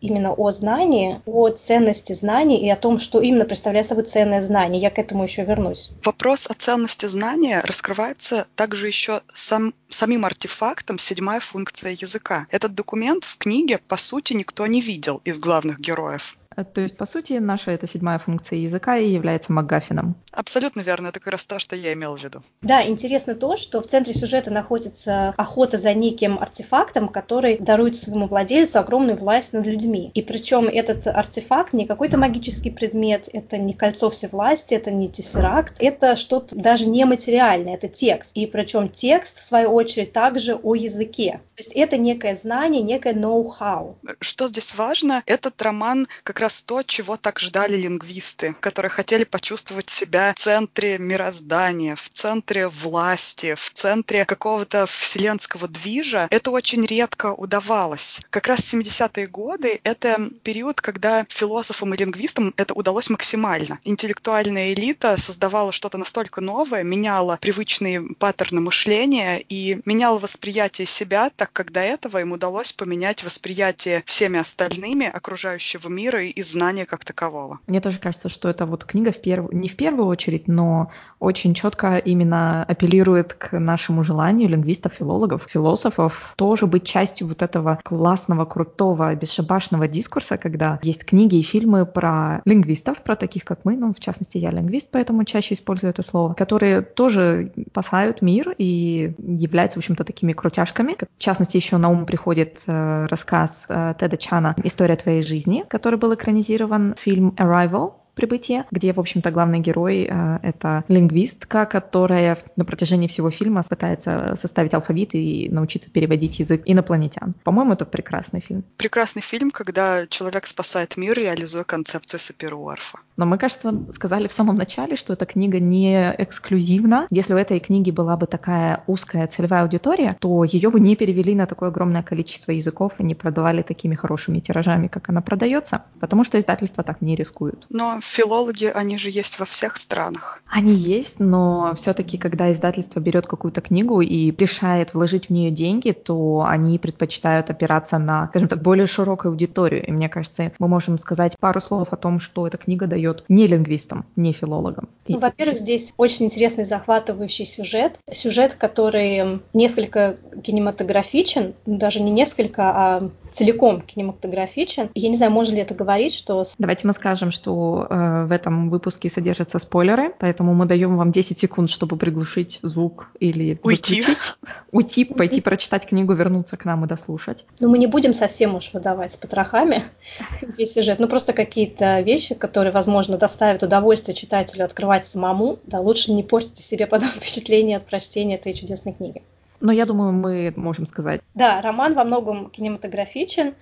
именно 0.00 0.32
о 0.32 0.50
знании, 0.50 1.20
о 1.26 1.48
ценности 1.48 2.12
знаний 2.12 2.58
и 2.58 2.68
о 2.68 2.76
том, 2.76 2.98
что 2.98 3.20
именно 3.20 3.44
представляет 3.44 3.86
собой 3.86 4.04
ценное 4.04 4.40
знание. 4.40 4.80
Я 4.80 4.90
к 4.90 4.98
этому 4.98 5.22
еще 5.22 5.44
вернусь. 5.44 5.90
Вопрос 6.04 6.46
о 6.50 6.54
ценности 6.54 7.06
знания 7.06 7.62
раскрывается 7.64 8.46
также 8.54 8.86
еще 8.86 9.22
сам, 9.32 9.72
самим 9.88 10.24
артефактом 10.24 10.98
седьмая 10.98 11.40
функция 11.40 11.92
языка. 11.92 12.46
Этот 12.50 12.74
документ 12.74 13.24
в 13.24 13.38
книге, 13.38 13.80
по 13.88 13.96
сути, 13.96 14.34
никто 14.34 14.66
не 14.66 14.80
видел 14.80 15.22
из 15.24 15.38
главных 15.38 15.80
героев. 15.80 16.36
Э, 16.56 16.64
то 16.64 16.80
есть, 16.80 16.96
по 16.96 17.06
сути, 17.06 17.34
наша 17.34 17.70
эта 17.70 17.86
седьмая 17.86 18.18
функция 18.18 18.58
языка 18.58 18.96
и 18.96 19.10
является 19.10 19.52
МакГаффином. 19.52 20.16
Абсолютно 20.32 20.80
верно, 20.80 21.08
это 21.08 21.20
как 21.20 21.32
раз 21.32 21.44
то, 21.44 21.58
что 21.58 21.76
я 21.76 21.92
имел 21.92 22.16
в 22.16 22.22
виду. 22.22 22.42
Да, 22.62 22.86
интересно 22.86 23.34
то, 23.34 23.56
что 23.56 23.80
в 23.80 23.86
центре 23.86 24.14
сюжета 24.14 24.50
находится 24.50 25.34
охота 25.36 25.78
за 25.78 25.94
неким 25.94 26.38
артефактом, 26.38 27.08
который 27.08 27.58
дарует 27.58 27.96
своему 27.96 28.26
владельцу 28.26 28.78
огромную 28.78 29.16
власть 29.16 29.52
над 29.52 29.66
людьми. 29.66 30.10
И 30.14 30.22
причем 30.22 30.66
этот 30.66 31.06
артефакт 31.06 31.72
не 31.72 31.86
какой-то 31.86 32.18
магический 32.18 32.70
предмет, 32.70 33.28
это 33.32 33.58
не 33.58 33.74
кольцо 33.74 34.10
всевласти, 34.10 34.74
это 34.74 34.90
не 34.90 35.08
тессеракт, 35.08 35.76
это 35.78 36.16
что-то 36.16 36.54
даже 36.56 36.86
нематериальное, 36.86 37.74
это 37.74 37.88
текст. 37.88 38.36
И 38.36 38.46
причем 38.46 38.88
текст, 38.88 39.38
в 39.38 39.42
свою 39.42 39.72
очередь, 39.72 40.12
также 40.12 40.54
о 40.54 40.74
языке. 40.74 41.40
То 41.56 41.60
есть 41.60 41.72
это 41.72 41.96
некое 41.96 42.34
знание, 42.34 42.82
некое 42.82 43.14
ноу-хау. 43.14 43.96
Что 44.20 44.46
здесь 44.48 44.74
важно, 44.74 45.22
этот 45.26 45.60
роман 45.62 46.06
как 46.22 46.40
раз 46.40 46.43
то, 46.62 46.82
чего 46.82 47.16
так 47.16 47.40
ждали 47.40 47.76
лингвисты, 47.76 48.54
которые 48.60 48.90
хотели 48.90 49.24
почувствовать 49.24 49.90
себя 49.90 50.34
в 50.36 50.40
центре 50.40 50.98
мироздания, 50.98 51.96
в 51.96 52.10
центре 52.10 52.68
власти, 52.68 53.54
в 53.54 53.70
центре 53.72 54.24
какого-то 54.24 54.86
вселенского 54.86 55.68
движа. 55.68 56.28
Это 56.30 56.50
очень 56.50 56.84
редко 56.84 57.32
удавалось. 57.32 58.20
Как 58.30 58.46
раз 58.46 58.72
70-е 58.72 59.26
годы— 59.26 59.80
это 59.84 60.30
период, 60.42 60.80
когда 60.80 61.26
философам 61.28 61.94
и 61.94 61.96
лингвистам 61.96 62.52
это 62.56 62.74
удалось 62.74 63.10
максимально. 63.10 63.78
Интеллектуальная 63.84 64.72
элита 64.72 65.16
создавала 65.20 65.72
что-то 65.72 65.98
настолько 65.98 66.40
новое, 66.40 66.82
меняла 66.82 67.38
привычные 67.40 68.02
паттерны 68.18 68.60
мышления 68.60 69.38
и 69.38 69.80
меняла 69.84 70.18
восприятие 70.18 70.86
себя, 70.86 71.30
так 71.36 71.52
как 71.52 71.72
до 71.72 71.80
этого 71.80 72.20
им 72.20 72.32
удалось 72.32 72.72
поменять 72.72 73.22
восприятие 73.22 74.02
всеми 74.06 74.38
остальными 74.38 75.06
окружающего 75.06 75.88
мира 75.88 76.24
и 76.34 76.42
знания 76.42 76.86
как 76.86 77.04
такового. 77.04 77.60
Мне 77.66 77.80
тоже 77.80 77.98
кажется, 77.98 78.28
что 78.28 78.48
эта 78.48 78.66
вот 78.66 78.84
книга 78.84 79.12
в 79.12 79.20
перв... 79.20 79.52
не 79.52 79.68
в 79.68 79.76
первую 79.76 80.06
очередь, 80.06 80.48
но 80.48 80.90
очень 81.20 81.54
четко 81.54 81.96
именно 81.98 82.64
апеллирует 82.64 83.34
к 83.34 83.58
нашему 83.58 84.04
желанию 84.04 84.48
лингвистов, 84.48 84.94
филологов, 84.94 85.46
философов 85.48 86.34
тоже 86.36 86.66
быть 86.66 86.84
частью 86.84 87.28
вот 87.28 87.42
этого 87.42 87.78
классного, 87.82 88.44
крутого, 88.44 89.14
бесшабашного 89.14 89.88
дискурса, 89.88 90.36
когда 90.36 90.78
есть 90.82 91.04
книги 91.04 91.36
и 91.36 91.42
фильмы 91.42 91.86
про 91.86 92.42
лингвистов, 92.44 93.02
про 93.02 93.16
таких, 93.16 93.44
как 93.44 93.60
мы, 93.64 93.76
ну, 93.76 93.92
в 93.92 94.00
частности, 94.00 94.38
я 94.38 94.50
лингвист, 94.50 94.88
поэтому 94.90 95.24
чаще 95.24 95.54
использую 95.54 95.90
это 95.90 96.02
слово, 96.02 96.34
которые 96.34 96.82
тоже 96.82 97.52
спасают 97.70 98.22
мир 98.22 98.54
и 98.58 99.14
являются, 99.18 99.78
в 99.78 99.82
общем-то, 99.82 100.04
такими 100.04 100.32
крутяшками. 100.32 100.96
В 101.16 101.20
частности, 101.20 101.56
еще 101.56 101.76
на 101.76 101.88
ум 101.88 102.06
приходит 102.06 102.62
э, 102.66 103.06
рассказ 103.06 103.66
э, 103.68 103.94
Теда 103.98 104.16
Чана 104.16 104.54
«История 104.62 104.96
твоей 104.96 105.22
жизни», 105.22 105.64
который 105.68 105.98
был 105.98 106.12
экранизирован 106.24 106.94
фильм 106.96 107.34
Arrival, 107.36 107.92
«Прибытие», 108.14 108.64
где, 108.70 108.92
в 108.92 109.00
общем-то, 109.00 109.30
главный 109.30 109.60
герой 109.60 110.06
э,— 110.08 110.38
это 110.42 110.84
лингвистка, 110.88 111.66
которая 111.66 112.38
на 112.56 112.64
протяжении 112.64 113.08
всего 113.08 113.30
фильма 113.30 113.62
пытается 113.62 114.36
составить 114.40 114.74
алфавит 114.74 115.14
и 115.14 115.48
научиться 115.50 115.90
переводить 115.90 116.38
язык 116.38 116.62
инопланетян. 116.64 117.34
По-моему, 117.44 117.72
это 117.72 117.84
прекрасный 117.84 118.40
фильм. 118.40 118.64
Прекрасный 118.76 119.22
фильм, 119.22 119.50
когда 119.50 120.06
человек 120.06 120.46
спасает 120.46 120.96
мир, 120.96 121.16
реализуя 121.16 121.64
концепцию 121.64 122.20
Саперуарфа. 122.20 122.98
Но 123.16 123.26
мы, 123.26 123.38
кажется, 123.38 123.72
сказали 123.94 124.28
в 124.28 124.32
самом 124.32 124.56
начале, 124.56 124.96
что 124.96 125.12
эта 125.12 125.26
книга 125.26 125.60
не 125.60 126.14
эксклюзивна. 126.18 127.06
Если 127.10 127.34
у 127.34 127.36
этой 127.36 127.60
книги 127.60 127.90
была 127.90 128.16
бы 128.16 128.26
такая 128.26 128.82
узкая 128.86 129.26
целевая 129.26 129.62
аудитория, 129.62 130.16
то 130.20 130.44
ее 130.44 130.70
бы 130.70 130.80
не 130.80 130.96
перевели 130.96 131.34
на 131.34 131.46
такое 131.46 131.68
огромное 131.68 132.02
количество 132.02 132.52
языков 132.52 132.92
и 132.98 133.04
не 133.04 133.14
продавали 133.14 133.62
такими 133.62 133.94
хорошими 133.94 134.40
тиражами, 134.40 134.88
как 134.88 135.08
она 135.08 135.20
продается, 135.20 135.84
потому 136.00 136.24
что 136.24 136.38
издательства 136.38 136.82
так 136.82 137.00
не 137.00 137.16
рискуют. 137.16 137.66
Но 137.70 138.00
филологи, 138.04 138.66
они 138.66 138.98
же 138.98 139.10
есть 139.10 139.38
во 139.38 139.44
всех 139.44 139.76
странах. 139.76 140.42
Они 140.46 140.72
есть, 140.72 141.20
но 141.20 141.74
все-таки, 141.76 142.18
когда 142.18 142.50
издательство 142.50 143.00
берет 143.00 143.26
какую-то 143.26 143.60
книгу 143.60 144.00
и 144.00 144.34
решает 144.36 144.94
вложить 144.94 145.26
в 145.26 145.30
нее 145.30 145.50
деньги, 145.50 145.92
то 145.92 146.44
они 146.46 146.78
предпочитают 146.78 147.50
опираться 147.50 147.98
на, 147.98 148.28
скажем 148.28 148.48
так, 148.48 148.62
более 148.62 148.86
широкую 148.86 149.32
аудиторию. 149.32 149.86
И 149.86 149.92
мне 149.92 150.08
кажется, 150.08 150.52
мы 150.58 150.68
можем 150.68 150.98
сказать 150.98 151.36
пару 151.38 151.60
слов 151.60 151.88
о 151.90 151.96
том, 151.96 152.20
что 152.20 152.46
эта 152.46 152.58
книга 152.58 152.86
дает 152.86 153.24
не 153.28 153.46
лингвистам, 153.46 154.04
не 154.16 154.32
филологам. 154.32 154.88
Ну, 155.08 155.18
во-первых, 155.18 155.58
здесь 155.58 155.92
очень 155.96 156.26
интересный 156.26 156.64
захватывающий 156.64 157.44
сюжет. 157.44 157.98
Сюжет, 158.10 158.54
который 158.54 159.40
несколько 159.52 160.16
кинематографичен, 160.42 161.54
даже 161.66 162.00
не 162.00 162.10
несколько, 162.10 162.62
а 162.64 163.10
целиком 163.30 163.80
кинематографичен. 163.80 164.90
Я 164.94 165.08
не 165.08 165.16
знаю, 165.16 165.32
можно 165.32 165.54
ли 165.54 165.60
это 165.60 165.74
говорить, 165.74 166.14
что... 166.14 166.44
Давайте 166.58 166.86
мы 166.86 166.92
скажем, 166.92 167.30
что 167.30 167.86
э, 167.90 167.93
в 167.94 168.32
этом 168.32 168.70
выпуске 168.70 169.08
содержатся 169.08 169.58
спойлеры, 169.58 170.12
поэтому 170.18 170.54
мы 170.54 170.66
даем 170.66 170.96
вам 170.96 171.12
10 171.12 171.38
секунд, 171.38 171.70
чтобы 171.70 171.96
приглушить 171.96 172.58
звук 172.62 173.08
или 173.20 173.58
уйти, 173.62 174.00
выключить, 174.00 174.36
уйти, 174.72 175.04
пойти 175.04 175.40
прочитать 175.40 175.86
книгу, 175.86 176.12
вернуться 176.12 176.56
к 176.56 176.64
нам 176.64 176.84
и 176.84 176.88
дослушать. 176.88 177.44
Ну, 177.60 177.68
мы 177.68 177.78
не 177.78 177.86
будем 177.86 178.12
совсем 178.12 178.54
уж 178.54 178.72
выдавать 178.72 179.12
с 179.12 179.16
потрохами 179.16 179.84
весь 180.42 180.72
сюжет, 180.72 180.98
ну 180.98 181.08
просто 181.08 181.32
какие-то 181.32 182.00
вещи, 182.00 182.34
которые, 182.34 182.72
возможно, 182.72 183.16
доставят 183.16 183.62
удовольствие 183.62 184.14
читателю 184.14 184.64
открывать 184.64 185.06
самому, 185.06 185.58
да, 185.66 185.80
лучше 185.80 186.12
не 186.12 186.22
портите 186.22 186.62
себе 186.62 186.86
потом 186.86 187.08
впечатление 187.14 187.76
от 187.76 187.86
прочтения 187.86 188.34
этой 188.34 188.52
чудесной 188.52 188.92
книги. 188.92 189.22
Но 189.60 189.72
я 189.72 189.86
думаю, 189.86 190.12
мы 190.12 190.52
можем 190.56 190.86
сказать. 190.86 191.20
Да, 191.34 191.60
роман 191.60 191.94
во 191.94 192.04
многом 192.04 192.50
кинематографичен. 192.50 193.54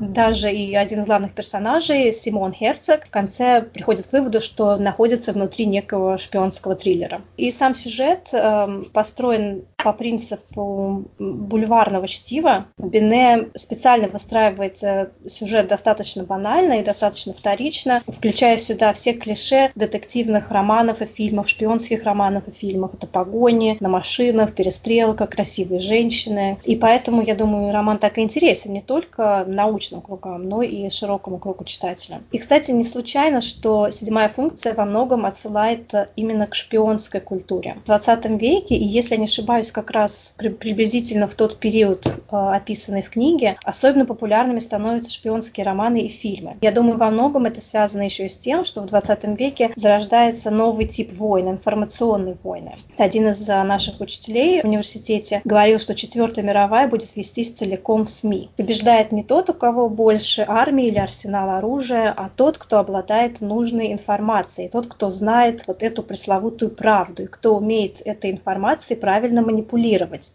Даже 0.00 0.52
и 0.52 0.74
один 0.74 1.00
из 1.00 1.06
главных 1.06 1.32
персонажей, 1.32 2.12
Симон 2.12 2.52
Херцог, 2.52 3.06
в 3.06 3.10
конце 3.10 3.62
приходит 3.62 4.06
к 4.06 4.12
выводу, 4.12 4.40
что 4.40 4.76
находится 4.76 5.32
внутри 5.32 5.66
некого 5.66 6.18
шпионского 6.18 6.74
триллера. 6.74 7.20
И 7.36 7.50
сам 7.50 7.74
сюжет 7.74 8.30
э, 8.32 8.82
построен 8.92 9.64
по 9.84 9.92
принципу 9.92 11.04
бульварного 11.18 12.08
чтива. 12.08 12.66
Бене 12.78 13.50
специально 13.54 14.08
выстраивает 14.08 14.82
э, 14.82 15.10
сюжет 15.26 15.68
достаточно 15.68 16.24
банально 16.24 16.80
и 16.80 16.82
достаточно 16.82 17.34
вторично, 17.34 18.02
включая 18.08 18.56
сюда 18.56 18.94
все 18.94 19.12
клише 19.12 19.72
детективных 19.74 20.50
романов 20.50 21.02
и 21.02 21.04
фильмов, 21.04 21.50
шпионских 21.50 22.04
романов 22.04 22.48
и 22.48 22.52
фильмов. 22.52 22.94
Это 22.94 23.06
погони 23.06 23.76
на 23.80 23.90
машинах, 23.90 24.54
перестрелка, 24.54 25.26
красивые 25.26 25.80
женщины. 25.80 26.58
И 26.64 26.76
поэтому, 26.76 27.20
я 27.20 27.34
думаю, 27.34 27.70
роман 27.70 27.98
так 27.98 28.16
и 28.16 28.22
интересен 28.22 28.72
не 28.72 28.80
только 28.80 29.44
научным 29.46 30.00
кругам, 30.00 30.48
но 30.48 30.62
и 30.62 30.88
широкому 30.88 31.38
кругу 31.38 31.64
читателя. 31.64 32.22
И, 32.32 32.38
кстати, 32.38 32.70
не 32.70 32.84
случайно, 32.84 33.42
что 33.42 33.90
седьмая 33.90 34.30
функция 34.30 34.72
во 34.72 34.86
многом 34.86 35.26
отсылает 35.26 35.92
именно 36.16 36.46
к 36.46 36.54
шпионской 36.54 37.20
культуре. 37.20 37.76
В 37.82 37.86
20 37.86 38.40
веке, 38.40 38.76
и 38.76 38.84
если 38.84 39.14
я 39.14 39.18
не 39.18 39.24
ошибаюсь, 39.24 39.73
как 39.74 39.90
раз 39.90 40.34
приблизительно 40.38 41.26
в 41.26 41.34
тот 41.34 41.58
период, 41.58 42.06
э, 42.06 42.12
описанный 42.30 43.02
в 43.02 43.10
книге, 43.10 43.58
особенно 43.64 44.06
популярными 44.06 44.60
становятся 44.60 45.10
шпионские 45.10 45.66
романы 45.66 46.02
и 46.02 46.08
фильмы. 46.08 46.56
Я 46.62 46.72
думаю, 46.72 46.96
во 46.96 47.10
многом 47.10 47.44
это 47.44 47.60
связано 47.60 48.02
еще 48.02 48.26
и 48.26 48.28
с 48.28 48.38
тем, 48.38 48.64
что 48.64 48.80
в 48.80 48.86
20 48.86 49.36
веке 49.38 49.72
зарождается 49.76 50.50
новый 50.50 50.86
тип 50.86 51.12
войны, 51.12 51.50
информационной 51.50 52.36
войны. 52.42 52.76
Один 52.96 53.28
из 53.28 53.46
э, 53.48 53.62
наших 53.62 54.00
учителей 54.00 54.62
в 54.62 54.64
университете 54.64 55.42
говорил, 55.44 55.78
что 55.78 55.94
Четвертая 56.04 56.44
мировая 56.44 56.86
будет 56.86 57.16
вестись 57.16 57.50
целиком 57.50 58.04
в 58.04 58.10
СМИ. 58.10 58.50
Побеждает 58.56 59.10
не 59.10 59.24
тот, 59.24 59.50
у 59.50 59.54
кого 59.54 59.88
больше 59.88 60.44
армии 60.46 60.86
или 60.86 60.98
арсенал 60.98 61.50
оружия, 61.50 62.12
а 62.14 62.30
тот, 62.34 62.58
кто 62.58 62.78
обладает 62.78 63.40
нужной 63.40 63.92
информацией, 63.92 64.68
тот, 64.68 64.86
кто 64.86 65.10
знает 65.10 65.66
вот 65.66 65.82
эту 65.82 66.02
пресловутую 66.02 66.70
правду 66.70 67.24
и 67.24 67.26
кто 67.26 67.56
умеет 67.56 68.00
этой 68.04 68.30
информацией 68.30 69.00
правильно 69.00 69.42
манипулировать. 69.42 69.63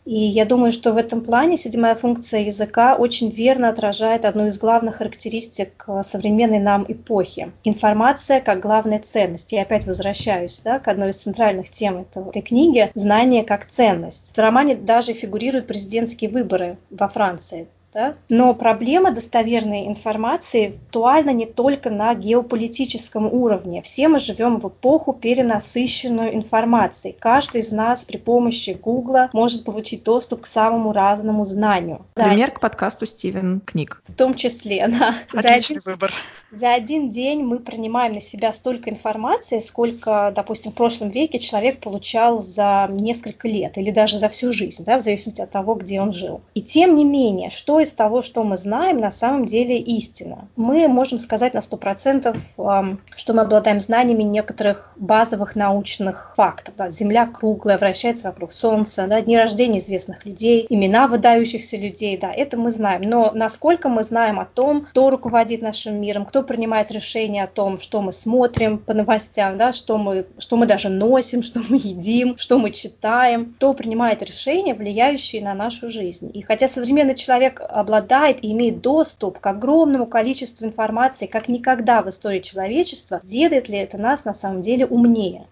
И 0.05 0.15
я 0.15 0.45
думаю, 0.45 0.71
что 0.71 0.91
в 0.91 0.97
этом 0.97 1.21
плане 1.21 1.57
седьмая 1.57 1.95
функция 1.95 2.41
языка 2.41 2.95
очень 2.95 3.29
верно 3.29 3.69
отражает 3.69 4.25
одну 4.25 4.47
из 4.47 4.57
главных 4.57 4.97
характеристик 4.97 5.85
современной 6.03 6.59
нам 6.59 6.85
эпохи. 6.87 7.51
Информация 7.63 8.41
как 8.41 8.59
главная 8.59 8.99
ценность. 8.99 9.51
Я 9.51 9.61
опять 9.61 9.85
возвращаюсь 9.85 10.59
да, 10.59 10.79
к 10.79 10.87
одной 10.87 11.09
из 11.09 11.17
центральных 11.17 11.69
тем 11.69 12.05
этой 12.11 12.41
книги– 12.41 12.91
знание 12.95 13.43
как 13.43 13.65
ценность. 13.65 14.31
В 14.35 14.39
романе 14.39 14.75
даже 14.75 15.13
фигурируют 15.13 15.67
президентские 15.67 16.29
выборы 16.29 16.77
во 16.89 17.07
Франции. 17.07 17.67
Да? 17.93 18.15
Но 18.29 18.53
проблема 18.53 19.11
достоверной 19.11 19.87
информации 19.87 20.75
актуальна 20.87 21.31
не 21.31 21.45
только 21.45 21.89
на 21.89 22.13
геополитическом 22.13 23.25
уровне. 23.31 23.81
Все 23.81 24.07
мы 24.07 24.19
живем 24.19 24.57
в 24.57 24.67
эпоху 24.67 25.13
перенасыщенную 25.13 26.35
информацией. 26.35 27.15
Каждый 27.19 27.61
из 27.61 27.71
нас 27.71 28.05
при 28.05 28.17
помощи 28.17 28.77
Гугла 28.81 29.29
может 29.33 29.63
получить 29.63 30.03
доступ 30.03 30.41
к 30.41 30.45
самому 30.45 30.93
разному 30.93 31.45
знанию. 31.45 32.05
Пример 32.13 32.51
к 32.51 32.59
подкасту 32.59 33.05
Стивен 33.05 33.61
Книг. 33.61 34.01
В 34.07 34.13
том 34.13 34.33
числе, 34.35 34.87
да. 34.99 35.15
Отличный 35.33 35.79
за 35.79 35.91
один, 35.91 35.93
выбор. 35.93 36.13
За 36.51 36.73
один 36.73 37.09
день 37.09 37.43
мы 37.43 37.59
принимаем 37.59 38.13
на 38.13 38.21
себя 38.21 38.53
столько 38.53 38.89
информации, 38.89 39.59
сколько, 39.59 40.33
допустим, 40.35 40.71
в 40.71 40.75
прошлом 40.75 41.09
веке 41.09 41.37
человек 41.37 41.79
получал 41.79 42.39
за 42.39 42.87
несколько 42.91 43.47
лет 43.47 43.77
или 43.77 43.91
даже 43.91 44.17
за 44.17 44.29
всю 44.29 44.51
жизнь, 44.51 44.83
да, 44.83 44.97
в 44.97 45.01
зависимости 45.01 45.41
от 45.41 45.51
того, 45.51 45.75
где 45.75 46.01
он 46.01 46.11
жил. 46.11 46.41
И 46.55 46.61
тем 46.61 46.95
не 46.95 47.05
менее, 47.05 47.49
из 47.79 47.93
того, 47.93 48.21
что 48.21 48.43
мы 48.43 48.57
знаем, 48.57 48.99
на 48.99 49.11
самом 49.11 49.45
деле 49.45 49.77
истина. 49.77 50.47
Мы 50.55 50.87
можем 50.87 51.19
сказать 51.19 51.53
на 51.53 51.59
100%, 51.59 52.97
что 53.15 53.33
мы 53.33 53.41
обладаем 53.41 53.79
знаниями 53.79 54.23
некоторых 54.23 54.93
базовых 54.95 55.55
научных 55.55 56.33
фактов. 56.35 56.75
Да, 56.77 56.89
Земля 56.89 57.25
круглая, 57.27 57.77
вращается 57.77 58.27
вокруг 58.27 58.51
Солнца, 58.51 59.07
да, 59.07 59.21
дни 59.21 59.37
рождения 59.37 59.79
известных 59.79 60.25
людей, 60.25 60.65
имена 60.69 61.07
выдающихся 61.07 61.77
людей, 61.77 62.17
да, 62.17 62.31
это 62.31 62.57
мы 62.57 62.71
знаем. 62.71 63.01
Но 63.01 63.31
насколько 63.33 63.89
мы 63.89 64.03
знаем 64.03 64.39
о 64.39 64.45
том, 64.45 64.85
кто 64.85 65.09
руководит 65.09 65.61
нашим 65.61 65.99
миром, 65.99 66.25
кто 66.25 66.43
принимает 66.43 66.91
решения 66.91 67.43
о 67.43 67.47
том, 67.47 67.77
что 67.79 68.01
мы 68.01 68.11
смотрим 68.11 68.77
по 68.77 68.93
новостям, 68.93 69.57
да, 69.57 69.71
что, 69.71 69.97
мы, 69.97 70.27
что 70.37 70.57
мы 70.57 70.65
даже 70.65 70.89
носим, 70.89 71.43
что 71.49 71.61
мы 71.69 71.77
едим, 71.77 72.37
что 72.37 72.59
мы 72.59 72.71
читаем, 72.71 73.53
кто 73.53 73.73
принимает 73.73 74.21
решения, 74.23 74.73
влияющие 74.73 75.43
на 75.43 75.53
нашу 75.53 75.89
жизнь. 75.89 76.31
И 76.33 76.41
хотя 76.41 76.67
современный 76.67 77.15
человек 77.15 77.61
обладает 77.69 78.43
и 78.43 78.51
имеет 78.51 78.81
доступ 78.81 79.39
к 79.39 79.47
огромному 79.47 80.05
количеству 80.05 80.65
информации, 80.65 81.25
как 81.25 81.47
никогда 81.47 82.01
в 82.01 82.09
истории 82.09 82.39
человечества, 82.39 83.21
делает 83.23 83.69
ли 83.69 83.77
это 83.77 83.97
нас 83.97 84.25
на 84.25 84.33
самом 84.33 84.61
деле 84.61 84.85
умнее? 84.85 85.47